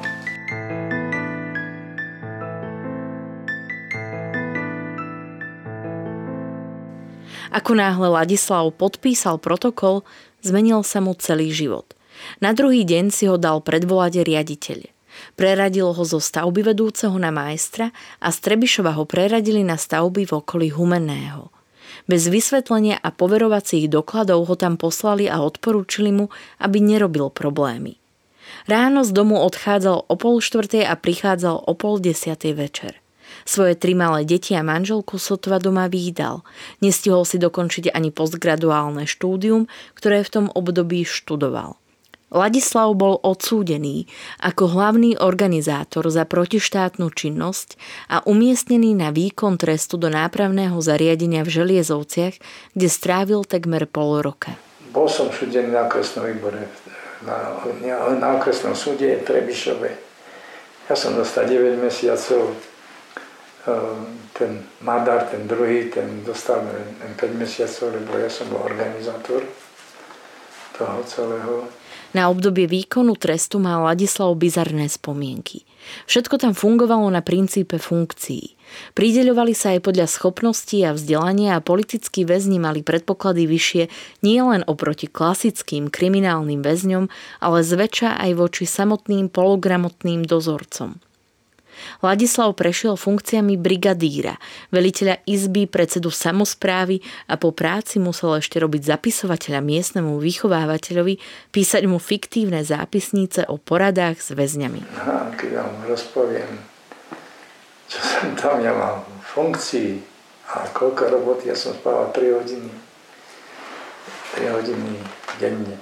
Ako 7.53 7.77
náhle 7.77 8.09
Ladislav 8.09 8.73
podpísal 8.81 9.37
protokol, 9.37 10.09
zmenil 10.41 10.81
sa 10.81 11.05
mu 11.05 11.13
celý 11.13 11.53
život. 11.53 11.93
Na 12.41 12.57
druhý 12.57 12.85
deň 12.89 13.13
si 13.13 13.29
ho 13.29 13.37
dal 13.37 13.61
predvolať 13.61 14.25
riaditeľ. 14.25 14.89
Preradil 15.37 15.93
ho 15.93 16.03
zo 16.09 16.17
stavby 16.17 16.73
vedúceho 16.73 17.13
na 17.21 17.29
majstra 17.29 17.93
a 18.25 18.29
z 18.33 18.57
ho 18.67 19.05
preradili 19.05 19.61
na 19.61 19.77
stavby 19.77 20.25
v 20.25 20.33
okolí 20.33 20.69
Humenného. 20.73 21.53
Bez 22.09 22.27
vysvetlenia 22.33 22.99
a 22.99 23.13
poverovacích 23.13 23.87
dokladov 23.87 24.49
ho 24.49 24.57
tam 24.57 24.81
poslali 24.81 25.29
a 25.29 25.45
odporúčili 25.45 26.11
mu, 26.11 26.33
aby 26.59 26.81
nerobil 26.81 27.29
problémy. 27.29 28.02
Ráno 28.67 29.03
z 29.03 29.11
domu 29.11 29.41
odchádzal 29.43 30.09
o 30.09 30.15
pol 30.15 30.39
štvrtej 30.39 30.87
a 30.87 30.95
prichádzal 30.95 31.67
o 31.67 31.73
pol 31.75 31.99
desiatej 31.99 32.55
večer. 32.55 32.93
Svoje 33.43 33.75
tri 33.75 33.97
malé 33.97 34.23
deti 34.23 34.55
a 34.55 34.63
manželku 34.63 35.19
sotva 35.19 35.59
doma 35.59 35.91
výdal. 35.91 36.47
Nestihol 36.85 37.27
si 37.27 37.43
dokončiť 37.43 37.91
ani 37.91 38.15
postgraduálne 38.15 39.09
štúdium, 39.09 39.67
ktoré 39.99 40.23
v 40.23 40.33
tom 40.33 40.47
období 40.53 41.03
študoval. 41.03 41.81
Ladislav 42.33 42.97
bol 42.97 43.21
odsúdený 43.21 44.09
ako 44.41 44.73
hlavný 44.73 45.21
organizátor 45.21 46.09
za 46.09 46.25
protištátnu 46.25 47.13
činnosť 47.13 47.77
a 48.09 48.25
umiestnený 48.25 48.97
na 48.97 49.13
výkon 49.13 49.61
trestu 49.61 50.01
do 50.01 50.09
nápravného 50.09 50.81
zariadenia 50.81 51.45
v 51.45 51.53
Želiezovciach, 51.61 52.35
kde 52.73 52.89
strávil 52.89 53.45
takmer 53.45 53.85
pol 53.85 54.25
roka. 54.25 54.57
Bol 54.97 55.13
som 55.13 55.29
súdený 55.29 55.77
na 55.77 55.85
okresnom 55.85 56.25
výbore, 56.25 56.73
na, 57.23 57.59
na 58.19 58.29
okresnom 58.37 58.75
súde 58.75 59.19
v 59.19 59.27
Trebišove. 59.27 59.91
Ja 60.91 60.95
som 60.99 61.15
dostal 61.15 61.47
9 61.47 61.79
mesiacov 61.79 62.55
Ehm, 63.63 64.19
ten 64.33 64.67
Madar, 64.81 65.31
ten 65.31 65.47
druhý, 65.47 65.85
ten 65.87 66.25
dostal 66.27 66.67
5 67.15 67.39
mesiacov, 67.39 67.95
lebo 67.95 68.19
ja 68.19 68.27
som 68.27 68.51
bol 68.51 68.59
organizátor 68.67 69.47
toho 70.75 70.99
celého. 71.07 71.71
Na 72.11 72.27
obdobie 72.27 72.67
výkonu 72.67 73.15
trestu 73.15 73.63
mal 73.63 73.87
Ladislav 73.87 74.35
bizarné 74.35 74.91
spomienky. 74.91 75.63
Všetko 76.07 76.41
tam 76.41 76.53
fungovalo 76.57 77.07
na 77.13 77.21
princípe 77.21 77.79
funkcií. 77.79 78.57
Prideľovali 78.97 79.53
sa 79.53 79.77
aj 79.77 79.85
podľa 79.85 80.07
schopností 80.09 80.81
a 80.83 80.97
vzdelania 80.97 81.61
a 81.61 81.65
politickí 81.65 82.25
väzni 82.25 82.57
mali 82.57 82.81
predpoklady 82.81 83.45
vyššie 83.45 83.83
nie 84.25 84.41
len 84.41 84.65
oproti 84.65 85.07
klasickým 85.11 85.93
kriminálnym 85.93 86.65
väzňom, 86.65 87.07
ale 87.45 87.59
zväčša 87.61 88.17
aj 88.23 88.31
voči 88.39 88.65
samotným 88.65 89.29
pologramotným 89.29 90.25
dozorcom. 90.25 91.12
Ladislav 92.01 92.55
prešiel 92.59 92.99
funkciami 92.99 93.55
brigadíra, 93.61 94.37
veliteľa 94.75 95.23
izby, 95.29 95.69
predsedu 95.71 96.11
samozprávy 96.11 97.01
a 97.29 97.39
po 97.39 97.55
práci 97.55 98.03
musel 98.03 98.41
ešte 98.41 98.59
robiť 98.59 98.83
zapisovateľa 98.89 99.61
miestnemu 99.63 100.19
vychovávateľovi, 100.19 101.15
písať 101.53 101.83
mu 101.87 102.03
fiktívne 102.03 102.65
zápisnice 102.65 103.47
o 103.47 103.61
poradách 103.61 104.19
s 104.19 104.35
väzňami. 104.35 104.81
Aha, 105.03 105.33
keď 105.37 105.63
vám 105.63 105.73
rozpoviem, 105.87 106.51
čo 107.87 107.99
som 108.01 108.33
tam 108.35 108.65
ja 108.65 108.73
mal 108.73 109.05
funkcií 109.21 110.01
a 110.53 110.69
koľko 110.73 111.13
roboty, 111.13 111.53
ja 111.53 111.57
som 111.57 111.77
spával 111.77 112.13
3 112.13 112.39
hodiny. 112.41 112.71
3 114.37 114.49
hodiny 114.49 114.97
denne. 115.37 115.77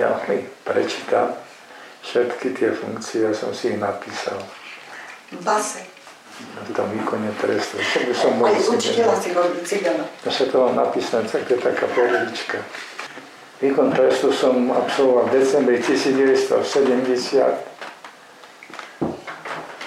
Ja 0.00 0.18
mi 0.26 0.42
prečítam 0.66 1.43
všetky 2.04 2.52
tie 2.52 2.70
funkcie, 2.76 3.24
ja 3.24 3.32
som 3.32 3.50
si 3.56 3.72
ich 3.72 3.80
napísal. 3.80 4.36
Base. 5.40 5.80
Na 6.34 6.62
tom 6.74 6.90
výkone 6.90 7.30
trestu. 7.38 7.78
By 7.78 8.14
som 8.14 8.42
Aj 8.42 8.58
učiteľa 8.58 9.14
si 9.22 9.30
bol 9.30 9.46
cigana. 9.62 10.04
Ja 10.26 10.30
sa 10.34 10.44
to 10.50 10.66
mám 10.66 10.74
napísané, 10.82 11.30
tak 11.30 11.46
to 11.46 11.54
je 11.56 11.62
taká 11.62 11.86
pohodička. 11.94 12.58
Výkon 13.62 13.94
trestu 13.94 14.34
som 14.34 14.66
absolvoval 14.74 15.30
v 15.30 15.40
decembri 15.40 15.78
1970 15.78 16.58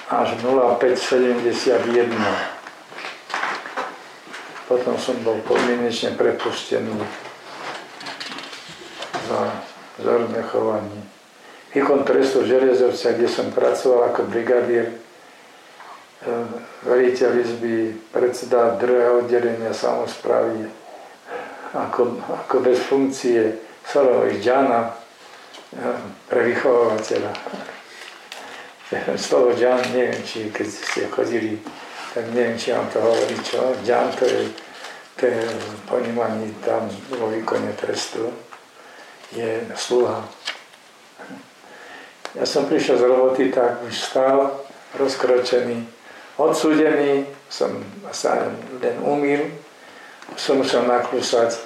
až 0.07 0.29
0571. 0.39 2.15
Potom 4.71 4.95
som 4.95 5.15
bol 5.23 5.35
podmienečne 5.43 6.15
prepustený 6.15 6.95
za 9.27 9.51
vzorné 9.99 10.39
chovanie 10.47 11.16
výkon 11.73 12.03
trestu 12.03 12.41
v 12.41 12.51
Železovce, 12.55 13.13
kde 13.13 13.27
som 13.27 13.51
pracoval 13.51 14.11
ako 14.11 14.29
brigadier, 14.31 14.91
veliteľ 16.83 17.31
izby, 17.39 17.93
predseda 18.11 18.75
druhého 18.79 19.23
oddelenia 19.23 19.73
samozprávy, 19.73 20.65
ako, 21.77 22.17
ako 22.47 22.55
bez 22.63 22.79
funkcie 22.79 23.53
Solovič 23.85 24.43
Džana 24.43 24.81
e, 24.87 24.91
pre 26.27 26.41
vychovateľa. 26.51 27.31
Slovo 29.27 29.51
Džan, 29.53 29.83
neviem, 29.93 30.19
či 30.23 30.49
keď 30.49 30.67
ste 30.67 31.11
chodili, 31.11 31.59
tak 32.15 32.31
neviem, 32.33 32.57
či 32.57 32.71
vám 32.71 32.87
to 32.91 32.99
hovorí 33.03 33.37
čo. 33.43 33.75
Džan 33.83 34.09
to 34.15 34.25
je, 34.25 34.41
to 35.19 35.23
je 35.27 35.43
ponímaní 35.85 36.55
tam 36.65 36.87
vo 37.13 37.29
výkone 37.29 37.75
trestu, 37.77 38.31
je 39.35 39.59
sluha 39.75 40.23
ja 42.37 42.45
som 42.45 42.69
prišiel 42.69 43.01
z 43.01 43.03
roboty, 43.09 43.49
tak 43.49 43.81
už 43.81 43.97
stál 43.97 44.61
rozkročený, 44.93 45.81
odsúdený, 46.37 47.25
som 47.49 47.73
sa 48.13 48.53
len 48.77 48.95
umýl, 49.01 49.49
som 50.37 50.61
musel 50.61 50.85
naklúsať 50.85 51.57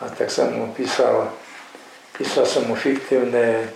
a 0.00 0.08
tak 0.08 0.32
som 0.32 0.48
mu 0.56 0.72
písal, 0.72 1.28
písal 2.16 2.48
som 2.48 2.64
mu 2.64 2.74
fiktívne 2.74 3.68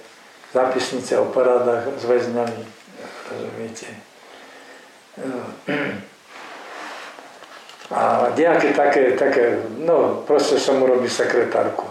zápisnice 0.56 1.20
o 1.20 1.28
parádach 1.28 1.92
s 2.00 2.04
väzňami, 2.08 2.64
rozumiete. 3.28 3.88
A 7.88 8.28
nejaké 8.36 8.76
také, 8.76 9.16
také, 9.16 9.64
no 9.80 10.20
proste 10.28 10.60
som 10.60 10.76
urobil 10.76 11.08
sekretárku. 11.08 11.87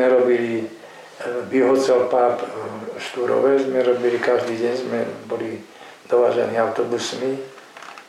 Sme 0.00 0.16
robili 0.16 0.64
vyhocel 1.52 2.00
e, 2.00 2.08
páp 2.08 2.40
e, 2.40 2.48
Štúrové, 2.96 3.60
sme 3.60 3.84
robili 3.84 4.16
každý 4.16 4.56
deň, 4.56 4.74
sme 4.80 5.04
boli 5.28 5.60
dovážení 6.08 6.56
autobusmi. 6.56 7.36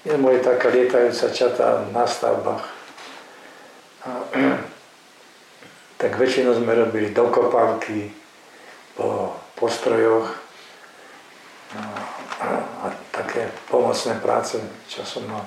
My 0.08 0.16
boli 0.16 0.40
taká 0.40 0.72
lietajúca 0.72 1.28
čata 1.36 1.84
na 1.92 2.08
stavbách. 2.08 2.64
A, 4.08 4.10
tak 6.00 6.16
väčšinou 6.16 6.56
sme 6.56 6.80
robili 6.80 7.12
dokopávky 7.12 8.16
po 8.96 9.36
postrojoch 9.60 10.32
no, 11.76 11.84
a, 12.40 12.48
a 12.56 12.86
také 13.12 13.52
pomocné 13.68 14.16
práce, 14.24 14.64
čo 14.88 15.04
som 15.04 15.28
mal. 15.28 15.44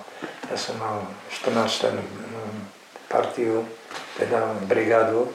Ja 0.52 0.60
som 0.60 0.76
mal 0.76 1.08
14 1.32 1.88
partiu, 3.08 3.64
teda 4.20 4.60
brigádu, 4.68 5.32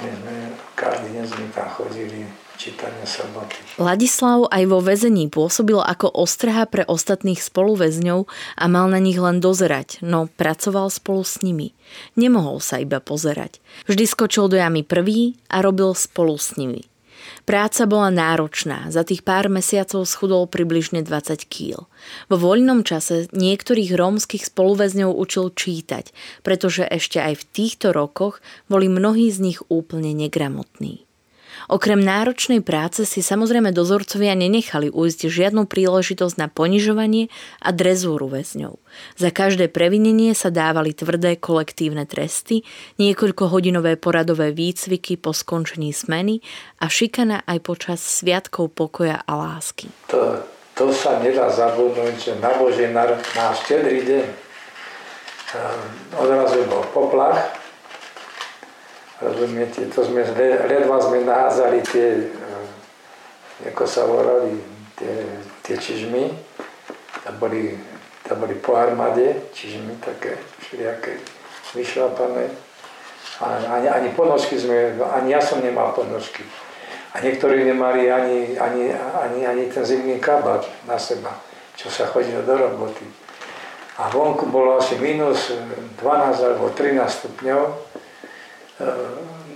hovorím, 0.00 0.16
sme 0.24 0.36
každý 0.72 1.08
deň 1.12 1.24
sme 1.28 1.46
tam 1.52 1.68
chodili 1.68 2.24
čítanie 2.56 3.04
soboty. 3.04 3.56
Ladislav 3.76 4.48
aj 4.48 4.64
vo 4.68 4.80
väzení 4.80 5.28
pôsobil 5.28 5.76
ako 5.76 6.08
ostrha 6.12 6.64
pre 6.64 6.88
ostatných 6.88 7.40
spoluväzňov 7.40 8.24
a 8.56 8.64
mal 8.68 8.88
na 8.88 9.00
nich 9.00 9.20
len 9.20 9.44
dozerať, 9.44 10.00
no 10.00 10.28
pracoval 10.40 10.88
spolu 10.88 11.24
s 11.24 11.44
nimi. 11.44 11.76
Nemohol 12.16 12.64
sa 12.64 12.80
iba 12.80 13.00
pozerať. 13.00 13.60
Vždy 13.88 14.04
skočil 14.08 14.48
do 14.48 14.56
jamy 14.56 14.84
prvý 14.84 15.36
a 15.52 15.60
robil 15.60 15.92
spolu 15.92 16.40
s 16.40 16.56
nimi. 16.56 16.88
Práca 17.44 17.84
bola 17.84 18.08
náročná, 18.14 18.88
za 18.88 19.02
tých 19.02 19.26
pár 19.26 19.50
mesiacov 19.50 20.06
schudol 20.06 20.46
približne 20.46 21.02
20 21.02 21.50
kg. 21.50 21.84
Vo 22.30 22.36
voľnom 22.38 22.86
čase 22.86 23.26
niektorých 23.34 23.92
rómskych 23.92 24.48
spoluväzňov 24.48 25.10
učil 25.12 25.52
čítať, 25.52 26.14
pretože 26.46 26.86
ešte 26.86 27.18
aj 27.20 27.42
v 27.42 27.48
týchto 27.50 27.92
rokoch 27.92 28.38
boli 28.70 28.86
mnohí 28.88 29.28
z 29.28 29.52
nich 29.52 29.60
úplne 29.66 30.14
negramotní. 30.14 31.09
Okrem 31.68 32.00
náročnej 32.00 32.64
práce 32.64 33.04
si 33.04 33.20
samozrejme 33.20 33.74
dozorcovia 33.74 34.32
nenechali 34.32 34.88
ujsť 34.88 35.28
žiadnu 35.28 35.68
príležitosť 35.68 36.34
na 36.40 36.48
ponižovanie 36.48 37.28
a 37.60 37.68
drezúru 37.74 38.32
väzňov. 38.32 38.80
Za 39.20 39.30
každé 39.34 39.68
previnenie 39.68 40.32
sa 40.32 40.48
dávali 40.48 40.96
tvrdé 40.96 41.36
kolektívne 41.36 42.08
tresty, 42.08 42.64
niekoľko 42.96 43.52
hodinové 43.52 44.00
poradové 44.00 44.54
výcviky 44.56 45.20
po 45.20 45.36
skončení 45.36 45.92
smeny 45.92 46.40
a 46.80 46.88
šikana 46.88 47.44
aj 47.44 47.58
počas 47.60 48.00
sviatkov 48.00 48.72
pokoja 48.72 49.20
a 49.20 49.32
lásky. 49.36 49.92
To, 50.08 50.40
to 50.78 50.88
sa 50.96 51.20
nedá 51.20 51.52
zabudnúť, 51.52 52.14
že 52.16 52.32
na 52.40 52.56
Boží 52.56 52.88
na, 52.88 53.04
na 53.36 53.46
štedrý 53.52 54.00
deň 54.06 54.24
ehm, 54.24 55.82
odrazu 56.16 56.64
bol 56.70 56.86
poplach, 56.94 57.59
Rozumiete, 59.20 59.84
to 59.92 60.00
sme, 60.00 60.24
ledva 60.64 60.96
sme 60.96 61.28
nahádzali 61.28 61.84
tie, 61.84 62.24
eh, 62.24 63.68
ako 63.68 63.84
sa 63.84 64.08
volali, 64.08 64.56
tie, 64.96 65.44
tie 65.60 65.76
čižmy. 65.76 66.32
Tam 67.20 67.36
boli, 67.36 67.76
tam 68.24 68.40
boli 68.40 68.56
po 68.56 68.80
armáde 68.80 69.52
čižmy 69.52 70.00
také 70.00 70.40
všelijaké 70.64 71.20
vyšlapané. 71.76 72.48
A 73.44 73.60
ani, 73.76 73.88
ani 73.92 74.08
ponožky 74.16 74.56
sme, 74.56 74.96
ani 75.04 75.36
ja 75.36 75.40
som 75.44 75.60
nemal 75.60 75.92
ponožky. 75.92 76.40
A 77.12 77.20
niektorí 77.20 77.60
nemali 77.68 78.08
ani, 78.08 78.56
ani, 78.56 78.88
ani, 78.96 79.40
ani 79.44 79.62
ten 79.68 79.84
zimný 79.84 80.16
kabát 80.16 80.64
na 80.88 80.96
seba, 80.96 81.36
čo 81.76 81.92
sa 81.92 82.08
chodilo 82.08 82.40
do 82.40 82.56
roboty. 82.56 83.04
A 84.00 84.08
vonku 84.08 84.48
bolo 84.48 84.80
asi 84.80 84.96
minus 84.96 85.52
12 86.00 86.40
alebo 86.40 86.72
13 86.72 87.04
stupňov 87.04 87.89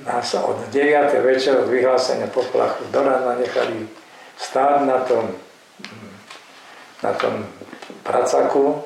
nás 0.05 0.35
od 0.35 0.69
9. 0.69 1.23
večera 1.25 1.65
od 1.65 1.69
vyhlásenia 1.69 2.29
poplachu 2.29 2.85
do 2.93 3.01
rána 3.01 3.41
nechali 3.41 3.89
stáť 4.37 4.85
na 4.85 4.99
tom, 5.01 5.33
na 7.01 7.13
tom 7.17 7.47
pracaku, 8.05 8.85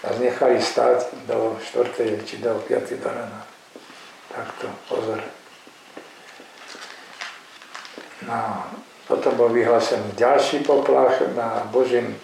nás 0.00 0.16
nechali 0.18 0.56
stáť 0.62 1.28
do 1.28 1.60
4. 1.60 2.24
či 2.24 2.40
do 2.40 2.56
5. 2.64 3.02
do 3.02 3.08
rána. 3.08 3.44
Takto, 4.32 4.66
pozor. 4.88 5.20
No, 8.24 8.40
potom 9.04 9.36
bol 9.36 9.52
vyhlásený 9.52 10.16
ďalší 10.16 10.64
poplach 10.64 11.20
na 11.36 11.68
Božin, 11.68 12.16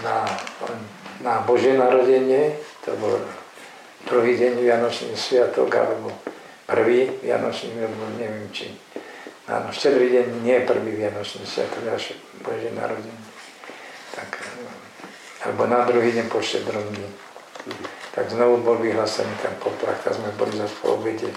na, 0.00 0.24
na 1.20 1.44
Božie 1.44 1.76
narodenie, 1.76 2.56
to 2.82 2.96
bol 2.96 3.20
druhý 4.08 4.40
deň 4.40 4.56
Vianočný 4.56 5.12
sviatok, 5.12 5.68
alebo 5.68 6.10
prvý 6.64 7.12
Vianočný, 7.20 7.76
lebo 7.76 8.08
neviem, 8.16 8.48
či 8.52 8.72
áno, 9.48 9.68
štedrý 9.68 10.08
deň 10.12 10.26
nie 10.44 10.56
je 10.60 10.68
prvý 10.68 10.92
Vianočný 10.96 11.44
sviatok, 11.44 11.84
až 11.92 12.16
Bože 12.40 12.72
narodenie. 12.72 13.20
Tak, 14.14 14.30
alebo 15.44 15.68
na 15.68 15.84
druhý 15.84 16.16
deň 16.16 16.26
po 16.32 16.40
štedrom 16.40 16.84
dni. 16.94 17.08
Tak 18.14 18.30
znovu 18.30 18.62
bol 18.62 18.76
vyhlásený 18.78 19.34
ten 19.42 19.52
poplach, 19.60 19.98
tak 20.04 20.16
sme 20.16 20.30
boli 20.38 20.54
zase 20.56 20.76
po 20.80 20.96
obede 20.96 21.28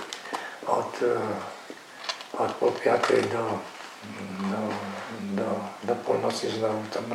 od, 0.68 0.92
eh, 1.04 2.40
od 2.40 2.52
po 2.60 2.72
5. 2.72 3.28
do, 3.32 3.44
do, 4.48 4.62
do, 5.36 5.50
do 5.84 5.94
polnoci 6.06 6.52
znovu 6.52 6.80
v 6.84 6.90
tom. 6.92 7.06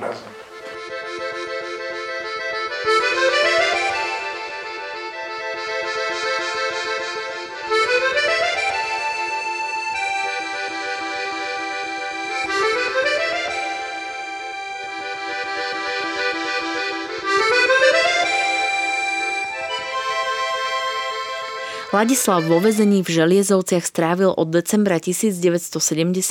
Ladislav 21.92 22.48
vo 22.48 22.56
vezení 22.56 23.04
v 23.04 23.20
Želiezovciach 23.20 23.84
strávil 23.84 24.32
od 24.32 24.48
decembra 24.48 24.96
1970 24.96 25.76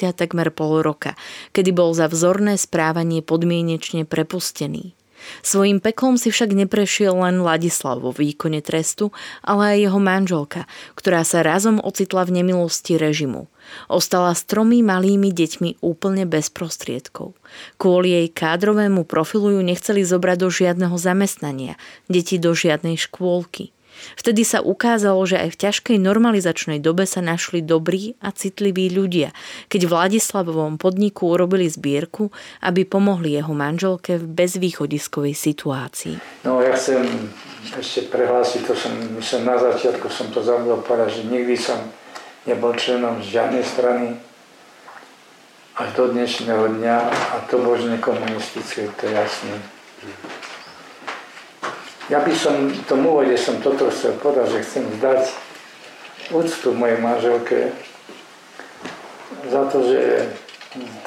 takmer 0.10 0.50
pol 0.50 0.82
roka, 0.82 1.13
kedy 1.54 1.69
bol 1.69 1.93
za 1.93 2.10
vzorné 2.10 2.58
správanie 2.58 3.21
podmienečne 3.21 4.10
prepustený. 4.10 4.97
Svojím 5.45 5.78
peklom 5.78 6.17
si 6.17 6.34
však 6.34 6.58
neprešiel 6.58 7.13
len 7.13 7.45
Ladislav 7.45 8.02
vo 8.02 8.10
výkone 8.10 8.65
trestu, 8.65 9.13
ale 9.45 9.78
aj 9.78 9.86
jeho 9.86 10.00
manželka, 10.02 10.62
ktorá 10.97 11.21
sa 11.21 11.45
razom 11.45 11.78
ocitla 11.78 12.26
v 12.26 12.41
nemilosti 12.41 12.97
režimu. 12.97 13.45
Ostala 13.86 14.34
s 14.34 14.41
tromi 14.50 14.82
malými 14.82 15.30
deťmi 15.30 15.86
úplne 15.86 16.26
bez 16.26 16.50
prostriedkov. 16.50 17.38
Kvôli 17.78 18.17
jej 18.17 18.28
kádrovému 18.34 19.06
profilu 19.06 19.54
ju 19.54 19.62
nechceli 19.62 20.02
zobrať 20.02 20.38
do 20.41 20.50
žiadneho 20.50 20.97
zamestnania, 20.97 21.78
deti 22.10 22.41
do 22.41 22.58
žiadnej 22.58 22.97
škôlky. 22.97 23.69
Vtedy 24.18 24.44
sa 24.46 24.60
ukázalo, 24.62 25.22
že 25.26 25.40
aj 25.40 25.50
v 25.54 25.60
ťažkej 25.68 25.98
normalizačnej 26.02 26.80
dobe 26.82 27.06
sa 27.10 27.22
našli 27.22 27.64
dobrí 27.64 28.18
a 28.22 28.34
citliví 28.34 28.92
ľudia, 28.92 29.34
keď 29.68 29.88
v 29.88 29.92
Vladislavovom 29.92 30.82
podniku 30.82 31.34
urobili 31.34 31.70
zbierku, 31.70 32.34
aby 32.66 32.86
pomohli 32.86 33.38
jeho 33.38 33.54
manželke 33.54 34.18
v 34.18 34.26
bezvýchodiskovej 34.26 35.36
situácii. 35.38 36.16
No 36.46 36.60
ja 36.62 36.74
chcem 36.74 37.06
ešte 37.78 38.10
prehlásiť, 38.10 38.62
to 38.66 38.74
som, 38.74 38.94
myslím, 39.18 39.46
na 39.46 39.58
začiatku 39.58 40.10
som 40.10 40.28
to 40.34 40.42
zabudol 40.42 40.82
povedať, 40.82 41.22
že 41.22 41.30
nikdy 41.30 41.56
som 41.56 41.78
nebol 42.50 42.74
členom 42.74 43.22
žiadnej 43.22 43.62
strany 43.62 44.18
až 45.78 45.90
do 45.96 46.12
dnešného 46.12 46.78
dňa 46.82 46.98
a 47.10 47.36
to 47.48 47.62
možné 47.62 47.98
komunistické, 48.02 48.90
to 48.98 49.08
je 49.08 49.14
jasné. 49.14 49.56
Ja 52.12 52.19
by 52.19 52.36
som 52.36 52.67
v 52.67 52.84
tom 52.91 53.08
úvode 53.08 53.39
som 53.39 53.63
toto 53.63 53.88
chcel 53.88 54.19
povedať, 54.19 54.60
že 54.60 54.67
chcem 54.67 54.84
zdať 55.00 55.32
úctu 56.36 56.76
mojej 56.76 57.00
manželke 57.00 57.71
za 59.47 59.63
to, 59.71 59.80
že 59.80 60.28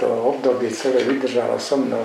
to 0.00 0.08
obdobie 0.08 0.72
celé 0.72 1.04
vydržala 1.04 1.60
so 1.60 1.76
mnou 1.76 2.00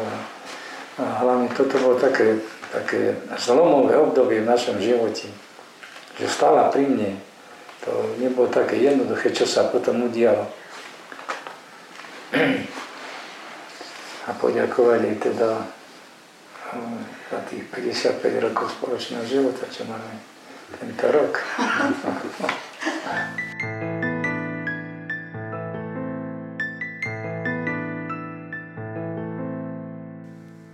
a 1.00 1.24
hlavne 1.24 1.48
toto 1.56 1.80
bolo 1.80 1.96
také, 1.96 2.44
také 2.76 3.16
zlomové 3.40 3.96
obdobie 3.96 4.44
v 4.44 4.52
našom 4.52 4.84
živote, 4.84 5.32
že 6.20 6.28
stála 6.28 6.68
pri 6.68 6.84
mne. 6.84 7.16
To 7.88 8.20
nebolo 8.20 8.52
také 8.52 8.84
jednoduché, 8.84 9.32
čo 9.32 9.48
sa 9.48 9.72
potom 9.72 10.12
udialo. 10.12 10.44
A 14.28 14.36
poďakovať 14.36 15.00
jej 15.08 15.18
teda 15.32 15.79
za 17.30 17.40
tých 17.50 17.64
55 17.72 18.46
rokov 18.46 18.70
spoločného 18.78 19.26
života, 19.26 19.66
čo 19.70 19.86
máme 19.90 20.14
tento 20.78 21.06
rok. 21.10 21.34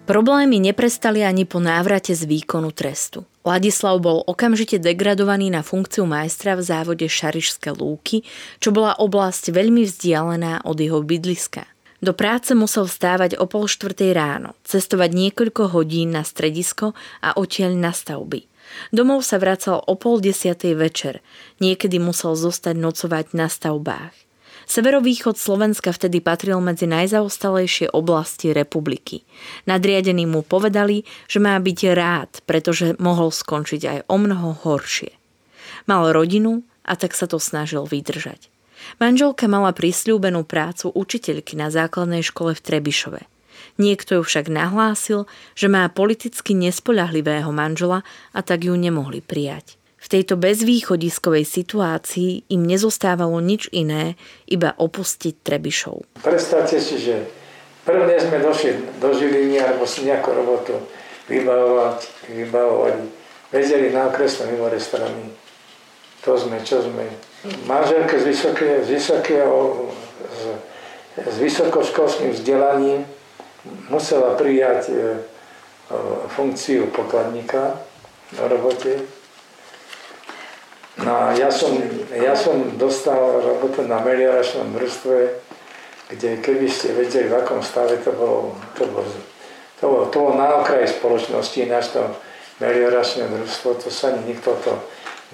Problémy 0.05 0.61
neprestali 0.61 1.25
ani 1.25 1.49
po 1.49 1.57
návrate 1.57 2.13
z 2.13 2.29
výkonu 2.29 2.69
trestu. 2.69 3.25
Ladislav 3.41 3.97
bol 3.97 4.21
okamžite 4.21 4.77
degradovaný 4.77 5.49
na 5.49 5.65
funkciu 5.65 6.05
majstra 6.05 6.53
v 6.53 6.61
závode 6.61 7.09
Šarišské 7.09 7.73
lúky, 7.73 8.21
čo 8.61 8.69
bola 8.69 8.93
oblasť 9.01 9.49
veľmi 9.49 9.81
vzdialená 9.81 10.61
od 10.69 10.77
jeho 10.77 11.01
bydliska. 11.01 11.74
Do 12.03 12.11
práce 12.11 12.51
musel 12.51 12.85
vstávať 12.85 13.39
o 13.39 13.47
pol 13.47 13.71
štvrtej 13.71 14.11
ráno, 14.11 14.57
cestovať 14.67 15.15
niekoľko 15.15 15.71
hodín 15.71 16.11
na 16.11 16.27
stredisko 16.27 16.91
a 17.23 17.35
odtiaľ 17.39 17.75
na 17.79 17.95
stavby. 17.95 18.45
Domov 18.91 19.23
sa 19.23 19.39
vracal 19.39 19.79
o 19.79 19.93
pol 19.95 20.19
desiatej 20.19 20.73
večer, 20.75 21.23
niekedy 21.63 22.01
musel 22.01 22.35
zostať 22.35 22.75
nocovať 22.75 23.25
na 23.37 23.47
stavbách. 23.47 24.25
Severovýchod 24.65 25.37
Slovenska 25.37 25.93
vtedy 25.93 26.25
patril 26.25 26.57
medzi 26.57 26.89
najzaostalejšie 26.89 27.93
oblasti 27.93 28.49
republiky. 28.49 29.21
Nadriadení 29.69 30.25
mu 30.25 30.41
povedali, 30.41 31.05
že 31.29 31.37
má 31.37 31.53
byť 31.61 31.79
rád, 31.93 32.41
pretože 32.49 32.97
mohol 32.97 33.29
skončiť 33.29 33.81
aj 33.85 33.99
o 34.09 34.15
mnoho 34.17 34.57
horšie. 34.65 35.13
Mal 35.85 36.09
rodinu 36.09 36.65
a 36.81 36.97
tak 36.97 37.13
sa 37.13 37.29
to 37.29 37.37
snažil 37.37 37.85
vydržať. 37.85 38.49
Manželka 39.01 39.45
mala 39.49 39.75
prisľúbenú 39.75 40.47
prácu 40.47 40.91
učiteľky 40.93 41.59
na 41.59 41.73
základnej 41.73 42.23
škole 42.23 42.55
v 42.55 42.63
Trebišove. 42.63 43.21
Niekto 43.75 44.19
ju 44.19 44.23
však 44.23 44.47
nahlásil, 44.47 45.27
že 45.51 45.67
má 45.67 45.83
politicky 45.91 46.55
nespoľahlivého 46.55 47.51
manžela 47.51 48.07
a 48.31 48.39
tak 48.39 48.63
ju 48.63 48.75
nemohli 48.75 49.19
prijať. 49.19 49.75
V 49.99 50.07
tejto 50.07 50.37
bezvýchodiskovej 50.37 51.49
situácii 51.49 52.45
im 52.53 52.61
nezostávalo 52.61 53.41
nič 53.41 53.67
iné, 53.73 54.13
iba 54.45 54.77
opustiť 54.77 55.41
Trebišov. 55.41 56.21
Predstavte 56.21 56.77
si, 56.77 57.01
že 57.01 57.25
prvne 57.83 58.13
sme 58.21 58.37
došli 58.37 59.01
do 59.01 59.09
Žiliny 59.09 59.57
alebo 59.57 59.89
si 59.89 60.05
nejakú 60.05 60.29
robotu 60.29 60.77
vybavovať, 61.25 62.29
vybavovať. 62.37 62.95
Vedeli 63.49 63.89
na 63.89 64.13
okresnom 64.13 64.53
mimo 64.53 64.69
strany. 64.77 65.33
To 66.21 66.37
sme, 66.37 66.61
čo 66.61 66.85
sme, 66.85 67.09
manželke 67.65 68.19
z, 68.19 68.23
vysoké, 68.23 68.69
z 68.85 68.89
vysokého, 68.89 69.89
z 70.29 70.41
s 71.15 71.37
vysokoškolským 71.39 72.31
vzdelaním 72.31 73.07
musela 73.89 74.35
prijať 74.35 74.89
e, 74.89 74.93
funkciu 76.35 76.91
pokladníka 76.91 77.79
na 78.35 78.43
robote. 78.47 78.99
No 80.99 81.11
a 81.11 81.31
ja 81.35 81.51
som, 81.51 81.75
ja 82.11 82.35
som 82.35 82.75
dostal 82.79 83.19
robotu 83.43 83.83
na 83.87 83.99
melioračnom 83.99 84.75
družstve, 84.75 85.39
kde 86.11 86.39
keby 86.39 86.67
ste 86.71 86.95
vedeli, 86.95 87.31
v 87.31 87.35
akom 87.39 87.63
stave 87.63 87.99
to 87.99 88.11
bolo, 88.11 88.55
to 88.75 88.83
bolo, 88.87 89.07
to 89.79 89.85
bolo, 89.87 90.03
to 90.11 90.17
bolo 90.19 90.33
na 90.39 90.55
okraji 90.59 90.87
spoločnosti, 90.87 91.67
náš 91.67 91.95
to 91.95 92.03
melioračné 92.59 93.27
družstvo, 93.27 93.75
to 93.79 93.87
sa 93.91 94.15
ani 94.15 94.35
nikto 94.35 94.55
to 94.63 94.71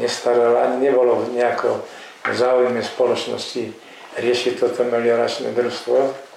nestaral, 0.01 0.57
ani 0.61 0.89
nebolo 0.89 1.25
v 2.21 2.33
záujme 2.35 2.81
spoločnosti 2.85 3.73
riešiť 4.19 4.53
toto 4.59 4.85
melioračné 4.85 5.55
družstvo. 5.55 6.29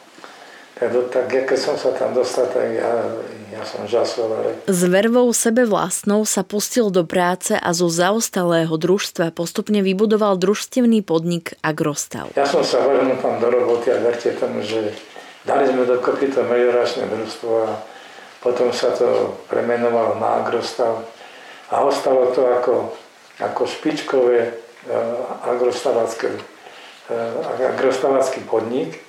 Tak, 0.74 0.90
tak 1.14 1.30
keď 1.30 1.58
som 1.58 1.78
sa 1.78 1.94
tam 1.94 2.18
dostal, 2.18 2.50
tak 2.50 2.66
ja, 2.66 3.14
ja 3.54 3.62
som 3.62 3.86
žasol. 3.86 4.26
Ale... 4.26 4.50
S 4.66 4.82
vervou 4.90 5.30
sebe 5.30 5.62
vlastnou 5.70 6.26
sa 6.26 6.42
pustil 6.42 6.90
do 6.90 7.06
práce 7.06 7.54
a 7.54 7.70
zo 7.70 7.86
zaostalého 7.86 8.74
družstva 8.74 9.30
postupne 9.30 9.86
vybudoval 9.86 10.34
družstevný 10.34 11.06
podnik 11.06 11.54
Agrostav. 11.62 12.34
Ja 12.34 12.42
som 12.42 12.66
sa 12.66 12.82
vrhnul 12.82 13.22
tam 13.22 13.38
do 13.38 13.54
roboty 13.54 13.94
a 13.94 14.02
verte 14.02 14.34
tomu, 14.34 14.66
že 14.66 14.98
dali 15.46 15.70
sme 15.70 15.86
dokopy 15.86 16.34
to 16.34 16.42
melioračné 16.42 17.06
družstvo 17.06 17.50
a 17.70 17.78
potom 18.42 18.74
sa 18.74 18.90
to 18.98 19.38
premenovalo 19.46 20.18
na 20.18 20.42
Agrostav 20.42 21.06
a 21.70 21.86
ostalo 21.86 22.34
to 22.34 22.50
ako, 22.50 22.74
ako 23.38 23.62
špičkové 23.70 24.63
agrostavacký 25.44 26.40
podnik 28.44 29.04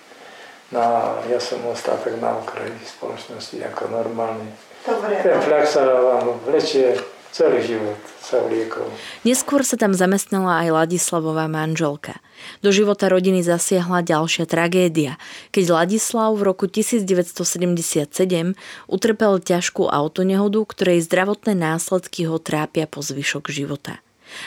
No 0.73 0.81
a 0.81 1.21
ja 1.29 1.37
som 1.37 1.61
ostal 1.69 2.01
tak 2.01 2.17
na 2.17 2.41
okraji 2.41 2.73
spoločnosti 2.81 3.61
ako 3.69 3.95
normálny. 3.95 4.49
Dobre. 4.81 5.21
Ten 5.21 5.37
flak 5.37 5.65
sa 5.69 5.85
vám 5.85 6.41
vlečie 6.41 6.97
celý 7.29 7.61
život 7.61 7.99
sa 8.17 8.41
vliekol. 8.41 8.89
Neskôr 9.21 9.61
sa 9.61 9.77
tam 9.77 9.93
zamestnala 9.93 10.65
aj 10.65 10.73
Ladislavová 10.73 11.45
manželka. 11.45 12.17
Do 12.65 12.73
života 12.73 13.07
rodiny 13.11 13.45
zasiahla 13.45 14.01
ďalšia 14.01 14.49
tragédia, 14.49 15.21
keď 15.53 15.85
Ladislav 15.85 16.33
v 16.33 16.41
roku 16.49 16.65
1977 16.65 18.09
utrpel 18.89 19.33
ťažkú 19.37 19.85
autonehodu, 19.85 20.59
ktorej 20.65 21.05
zdravotné 21.05 21.53
následky 21.53 22.25
ho 22.25 22.41
trápia 22.41 22.89
po 22.89 23.05
zvyšok 23.05 23.53
života. 23.53 24.04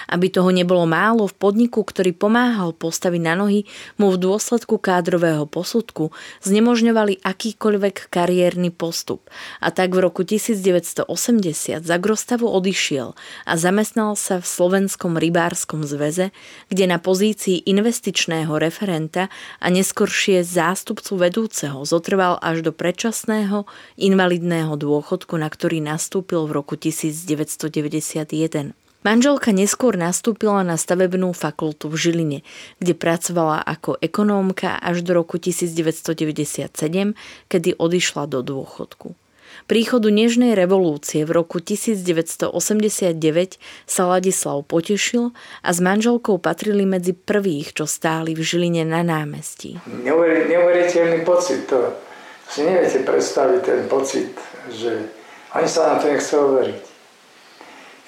Aby 0.09 0.33
toho 0.33 0.51
nebolo 0.53 0.85
málo, 0.85 1.29
v 1.29 1.37
podniku, 1.37 1.85
ktorý 1.85 2.17
pomáhal 2.17 2.73
postaviť 2.73 3.23
na 3.23 3.35
nohy, 3.37 3.69
mu 4.01 4.13
v 4.13 4.21
dôsledku 4.21 4.81
kádrového 4.81 5.45
posudku 5.45 6.11
znemožňovali 6.43 7.21
akýkoľvek 7.23 8.09
kariérny 8.09 8.73
postup. 8.73 9.29
A 9.61 9.71
tak 9.71 9.93
v 9.93 10.05
roku 10.05 10.25
1980 10.25 11.05
za 11.85 11.97
Grostavu 12.01 12.49
odišiel 12.49 13.13
a 13.45 13.53
zamestnal 13.55 14.17
sa 14.17 14.41
v 14.41 14.47
Slovenskom 14.47 15.21
rybárskom 15.21 15.85
zväze, 15.85 16.33
kde 16.73 16.85
na 16.89 16.99
pozícii 16.99 17.69
investičného 17.69 18.57
referenta 18.57 19.29
a 19.61 19.67
neskoršie 19.69 20.41
zástupcu 20.43 21.19
vedúceho 21.19 21.85
zotrval 21.85 22.41
až 22.41 22.65
do 22.65 22.73
predčasného 22.73 23.69
invalidného 24.01 24.79
dôchodku, 24.79 25.37
na 25.37 25.53
ktorý 25.53 25.85
nastúpil 25.85 26.49
v 26.49 26.53
roku 26.57 26.75
1991. 26.75 28.88
Manželka 29.07 29.55
neskôr 29.55 29.95
nastúpila 29.95 30.67
na 30.67 30.75
stavebnú 30.75 31.31
fakultu 31.31 31.87
v 31.87 31.95
Žiline, 31.95 32.39
kde 32.83 32.99
pracovala 32.99 33.63
ako 33.63 33.95
ekonómka 34.03 34.75
až 34.75 35.07
do 35.07 35.15
roku 35.15 35.39
1997, 35.39 37.15
kedy 37.47 37.71
odišla 37.79 38.27
do 38.27 38.43
dôchodku. 38.43 39.15
Príchodu 39.71 40.09
Nežnej 40.09 40.57
revolúcie 40.57 41.23
v 41.29 41.45
roku 41.45 41.61
1989 41.61 42.51
sa 43.85 44.03
Ladislav 44.09 44.65
potešil 44.65 45.31
a 45.63 45.71
s 45.71 45.79
manželkou 45.79 46.41
patrili 46.41 46.89
medzi 46.89 47.13
prvých, 47.13 47.77
čo 47.77 47.85
stáli 47.85 48.33
v 48.33 48.43
Žiline 48.43 48.83
na 48.89 49.05
námestí. 49.05 49.77
Neuveriteľný 49.87 51.23
pocit, 51.23 51.69
to 51.69 51.95
si 52.49 52.65
neviete 52.65 53.05
predstaviť 53.05 53.61
ten 53.61 53.81
pocit, 53.87 54.33
že 54.73 55.05
ani 55.53 55.69
sa 55.69 55.95
nám 55.95 55.99
to 56.01 56.07
nechce 56.17 56.33
overiť. 56.33 56.88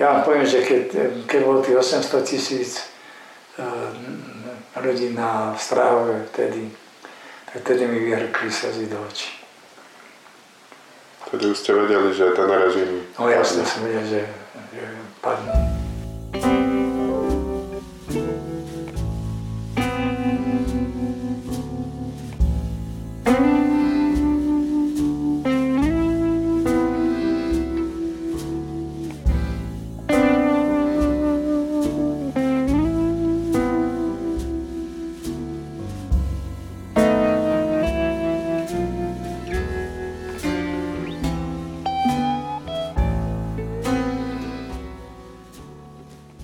Ja 0.00 0.16
vám 0.16 0.24
poviem, 0.24 0.48
že 0.48 0.64
keď, 0.64 0.82
keď 1.28 1.40
bolo 1.44 1.60
tých 1.60 1.76
800 1.76 2.24
tisíc 2.24 2.88
e, 3.60 3.64
ľudí 4.80 5.12
na 5.12 5.52
Strahove 5.60 6.24
vtedy, 6.32 6.72
tak 7.52 7.60
vtedy 7.60 7.84
mi 7.84 8.08
vyhrkli 8.08 8.48
slzy 8.48 8.88
do 8.88 8.96
očí. 8.96 9.28
Vtedy 11.28 11.52
už 11.52 11.56
ste 11.60 11.76
vedeli, 11.76 12.16
že 12.16 12.32
ten 12.32 12.48
režim... 12.48 13.04
No 13.20 13.28
jasne 13.28 13.60
som 13.60 13.84
vedel, 13.84 14.08
že, 14.08 14.22
že 14.72 14.84
padnú. 15.20 15.79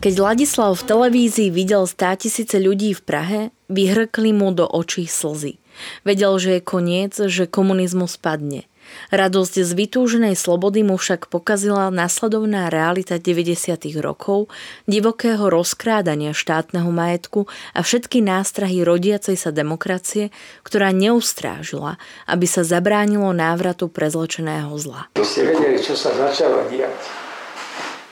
Keď 0.07 0.22
Ladislav 0.22 0.78
v 0.78 0.86
televízii 0.86 1.50
videl 1.50 1.82
tisíce 1.90 2.62
ľudí 2.62 2.94
v 2.94 3.02
Prahe, 3.02 3.40
vyhrkli 3.66 4.30
mu 4.30 4.54
do 4.54 4.62
očí 4.62 5.02
slzy. 5.02 5.59
Vedel, 6.07 6.30
že 6.38 6.50
je 6.54 6.61
koniec, 6.62 7.18
že 7.26 7.50
komunizmus 7.50 8.14
padne. 8.14 8.70
Radosť 9.11 9.66
z 9.66 9.70
vytúženej 9.74 10.38
slobody 10.38 10.86
mu 10.86 10.94
však 10.94 11.26
pokazila 11.26 11.90
následovná 11.90 12.70
realita 12.70 13.18
90. 13.18 13.59
rokov, 13.98 14.46
divokého 14.86 15.50
rozkrádania 15.50 16.38
štátneho 16.38 16.86
majetku 16.86 17.50
a 17.74 17.82
všetky 17.82 18.22
nástrahy 18.22 18.86
rodiacej 18.86 19.34
sa 19.34 19.50
demokracie, 19.50 20.30
ktorá 20.62 20.94
neustrážila, 20.94 21.98
aby 22.30 22.46
sa 22.46 22.62
zabránilo 22.62 23.34
návratu 23.34 23.90
prezločeného 23.90 24.70
zla. 24.78 25.11
Ste 25.18 25.50
vedeli, 25.50 25.82
čo 25.82 25.98
sa 25.98 26.14
začalo 26.14 26.70
diať 26.70 27.26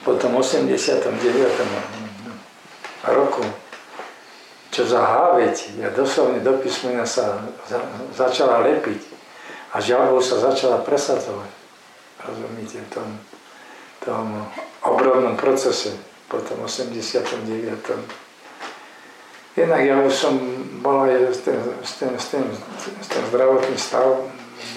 po 0.05 0.13
tom 0.21 0.37
89. 0.37 1.09
roku, 3.09 3.41
čo 4.69 4.85
za 4.85 5.01
háveť, 5.01 5.81
ja 5.81 5.89
doslovne 5.89 6.45
do 6.45 6.61
písmena 6.61 7.09
sa 7.09 7.41
za, 7.65 7.81
začala 8.13 8.61
lepiť 8.61 9.01
a 9.73 9.81
žalbou 9.81 10.21
sa 10.21 10.37
začala 10.37 10.85
presadzovať. 10.85 11.49
Rozumíte, 12.21 12.85
v 12.85 12.89
tom, 12.93 13.09
tom 14.05 14.25
obrovnom 14.85 15.33
procese 15.33 15.97
po 16.29 16.37
tom 16.37 16.69
89. 16.69 17.49
Jednak 19.57 19.81
ja 19.81 19.95
už 20.05 20.13
som 20.13 20.37
bol 20.85 21.09
aj 21.09 21.33
s 21.33 21.39
tým, 21.47 21.59
s 21.81 21.93
tým, 21.97 22.13
s 22.13 22.25
tým, 22.29 22.45
s 23.01 23.07
tým 23.09 23.23
zdravotný 23.33 23.77
stav, 23.79 24.21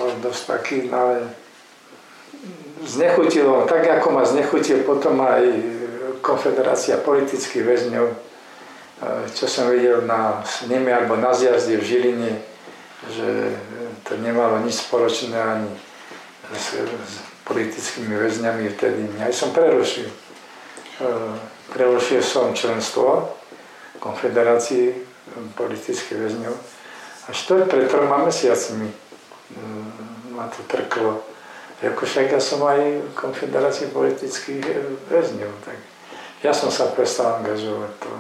bol 0.00 0.10
dosť 0.24 0.42
taký, 0.46 0.88
ale 0.88 1.34
znechutilo, 2.88 3.68
tak 3.68 3.84
ako 3.84 4.08
ma 4.10 4.24
znechutil 4.24 4.80
potom 4.82 5.20
aj 5.20 5.44
Konfederácia 6.18 6.98
politických 6.98 7.62
väzňov, 7.62 8.06
e, 8.10 8.16
čo 9.30 9.46
som 9.46 9.70
videl 9.70 10.02
na 10.02 10.42
snime 10.42 10.90
alebo 10.90 11.14
na 11.14 11.30
zjazde 11.30 11.78
v 11.78 11.86
Žiline, 11.86 12.32
že 13.14 13.54
to 14.02 14.18
nemalo 14.18 14.58
nič 14.64 14.82
spoločné 14.88 15.38
ani 15.38 15.70
s, 16.50 16.74
s 16.82 17.12
politickými 17.46 18.18
väzňami 18.18 18.66
vtedy. 18.74 19.06
Aj 19.22 19.30
som 19.30 19.54
prerušil. 19.54 20.08
E, 20.08 21.06
prerušil 21.70 22.24
som 22.24 22.50
členstvo 22.56 23.36
Konfederácii 24.02 24.96
politických 25.54 26.18
väzňov. 26.18 26.54
Až 27.28 27.38
to 27.44 27.62
pred 27.68 27.86
troma 27.92 28.24
mesiacmi 28.24 28.88
ma 30.32 30.48
to 30.48 30.62
trklo 30.70 31.20
ako 31.78 32.02
však 32.06 32.34
ja 32.34 32.40
som 32.42 32.58
aj 32.66 32.80
v 32.80 33.12
konfederácii 33.14 33.94
politických 33.94 34.64
väzňov, 35.06 35.52
tak 35.62 35.78
ja 36.42 36.50
som 36.50 36.70
sa 36.70 36.90
prestal 36.90 37.42
angažovať 37.42 37.92
to. 38.02 38.10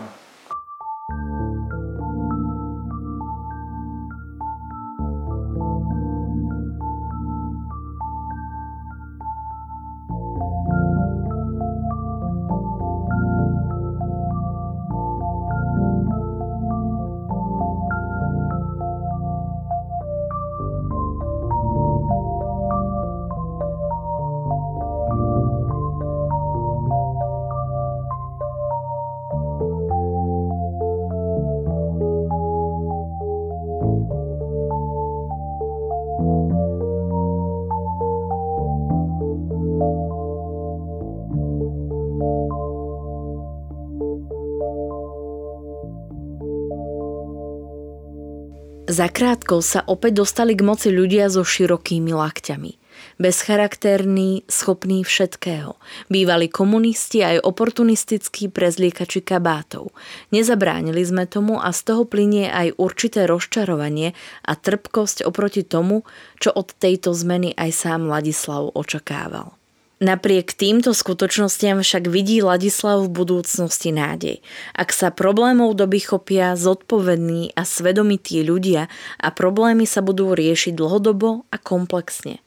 Zakrátko 48.98 49.62
sa 49.62 49.86
opäť 49.86 50.26
dostali 50.26 50.58
k 50.58 50.66
moci 50.66 50.90
ľudia 50.90 51.30
so 51.30 51.46
širokými 51.46 52.10
lakťami. 52.10 52.82
Bezcharakterní, 53.22 54.42
schopní 54.50 55.06
všetkého. 55.06 55.78
Bývali 56.10 56.50
komunisti 56.50 57.22
aj 57.22 57.46
oportunistickí 57.46 58.50
prezliekači 58.50 59.22
kabátov. 59.22 59.94
Nezabránili 60.34 60.98
sme 61.06 61.30
tomu 61.30 61.62
a 61.62 61.70
z 61.70 61.94
toho 61.94 62.10
plinie 62.10 62.50
aj 62.50 62.74
určité 62.74 63.30
rozčarovanie 63.30 64.18
a 64.42 64.58
trpkosť 64.58 65.22
oproti 65.22 65.62
tomu, 65.62 66.02
čo 66.42 66.50
od 66.50 66.74
tejto 66.74 67.14
zmeny 67.14 67.54
aj 67.54 67.70
sám 67.70 68.10
Ladislav 68.10 68.74
očakával. 68.74 69.57
Napriek 69.98 70.54
týmto 70.54 70.94
skutočnostiam 70.94 71.82
však 71.82 72.06
vidí 72.06 72.38
Ladislav 72.38 73.02
v 73.02 73.10
budúcnosti 73.10 73.90
nádej. 73.90 74.38
Ak 74.70 74.94
sa 74.94 75.10
problémov 75.10 75.74
doby 75.74 75.98
chopia 75.98 76.54
zodpovední 76.54 77.50
a 77.58 77.66
svedomití 77.66 78.46
ľudia 78.46 78.86
a 79.18 79.28
problémy 79.34 79.90
sa 79.90 79.98
budú 79.98 80.38
riešiť 80.38 80.78
dlhodobo 80.78 81.50
a 81.50 81.56
komplexne. 81.58 82.38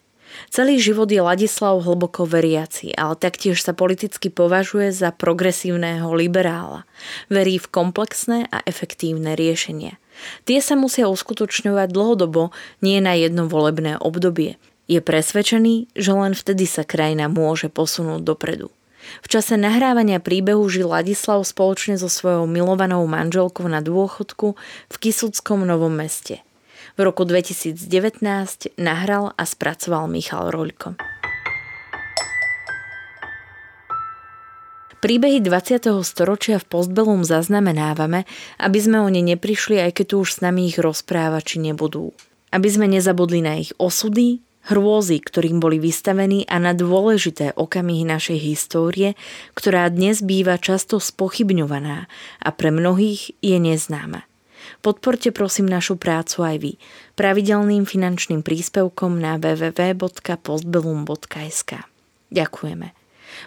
Celý 0.48 0.80
život 0.80 1.12
je 1.12 1.20
Ladislav 1.20 1.84
hlboko 1.84 2.24
veriaci, 2.24 2.96
ale 2.96 3.20
taktiež 3.20 3.60
sa 3.60 3.76
politicky 3.76 4.32
považuje 4.32 4.96
za 4.96 5.12
progresívneho 5.12 6.08
liberála. 6.16 6.88
Verí 7.28 7.60
v 7.60 7.68
komplexné 7.68 8.48
a 8.48 8.64
efektívne 8.64 9.36
riešenia. 9.36 10.00
Tie 10.48 10.64
sa 10.64 10.80
musia 10.80 11.12
uskutočňovať 11.12 11.92
dlhodobo, 11.92 12.56
nie 12.80 13.04
na 13.04 13.12
jedno 13.12 13.52
volebné 13.52 14.00
obdobie. 14.00 14.56
Je 14.90 15.00
presvedčený, 15.02 15.94
že 15.94 16.12
len 16.14 16.34
vtedy 16.34 16.66
sa 16.66 16.82
krajina 16.86 17.30
môže 17.30 17.70
posunúť 17.70 18.22
dopredu. 18.26 18.74
V 19.22 19.28
čase 19.28 19.58
nahrávania 19.58 20.22
príbehu 20.22 20.62
žil 20.70 20.90
Ladislav 20.90 21.42
spoločne 21.42 21.98
so 21.98 22.08
svojou 22.08 22.46
milovanou 22.46 23.02
manželkou 23.10 23.66
na 23.66 23.82
dôchodku 23.82 24.54
v 24.90 24.96
Kisuckom 24.96 25.66
Novom 25.66 25.94
meste. 25.94 26.46
V 27.00 27.08
roku 27.08 27.26
2019 27.26 27.82
nahral 28.78 29.34
a 29.34 29.44
spracoval 29.48 30.06
Michal 30.12 30.54
Roľko. 30.54 31.00
Príbehy 35.02 35.42
20. 35.42 35.98
storočia 36.06 36.62
v 36.62 36.66
Postbelum 36.70 37.26
zaznamenávame, 37.26 38.30
aby 38.62 38.78
sme 38.78 39.02
o 39.02 39.10
ne 39.10 39.26
neprišli, 39.26 39.82
aj 39.82 39.98
keď 39.98 40.06
tu 40.14 40.16
už 40.22 40.30
s 40.38 40.40
nami 40.46 40.70
ich 40.70 40.78
rozprávači 40.78 41.58
nebudú. 41.58 42.14
Aby 42.54 42.70
sme 42.70 42.86
nezabudli 42.86 43.42
na 43.42 43.58
ich 43.58 43.74
osudy, 43.82 44.46
hrôzy, 44.70 45.18
ktorým 45.24 45.58
boli 45.58 45.82
vystavení 45.82 46.46
a 46.46 46.62
na 46.62 46.78
dôležité 46.78 47.58
okamihy 47.58 48.06
našej 48.06 48.38
histórie, 48.38 49.18
ktorá 49.58 49.90
dnes 49.90 50.22
býva 50.22 50.62
často 50.62 51.02
spochybňovaná 51.02 52.06
a 52.42 52.50
pre 52.54 52.70
mnohých 52.70 53.34
je 53.42 53.58
neznáma. 53.58 54.30
Podporte 54.82 55.32
prosím 55.34 55.66
našu 55.70 55.96
prácu 55.98 56.44
aj 56.46 56.58
vy 56.62 56.78
pravidelným 57.18 57.86
finančným 57.86 58.42
príspevkom 58.46 59.18
na 59.18 59.38
www.postbellum.sk. 59.42 61.72
Ďakujeme. 62.32 62.94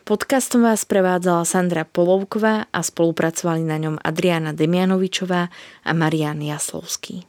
Podcastom 0.08 0.64
vás 0.64 0.88
prevádzala 0.88 1.44
Sandra 1.44 1.84
Polovková 1.84 2.72
a 2.72 2.80
spolupracovali 2.80 3.60
na 3.62 3.76
ňom 3.78 4.00
Adriana 4.00 4.56
Demianovičová 4.56 5.52
a 5.84 5.92
Marian 5.92 6.40
Jaslovský. 6.40 7.28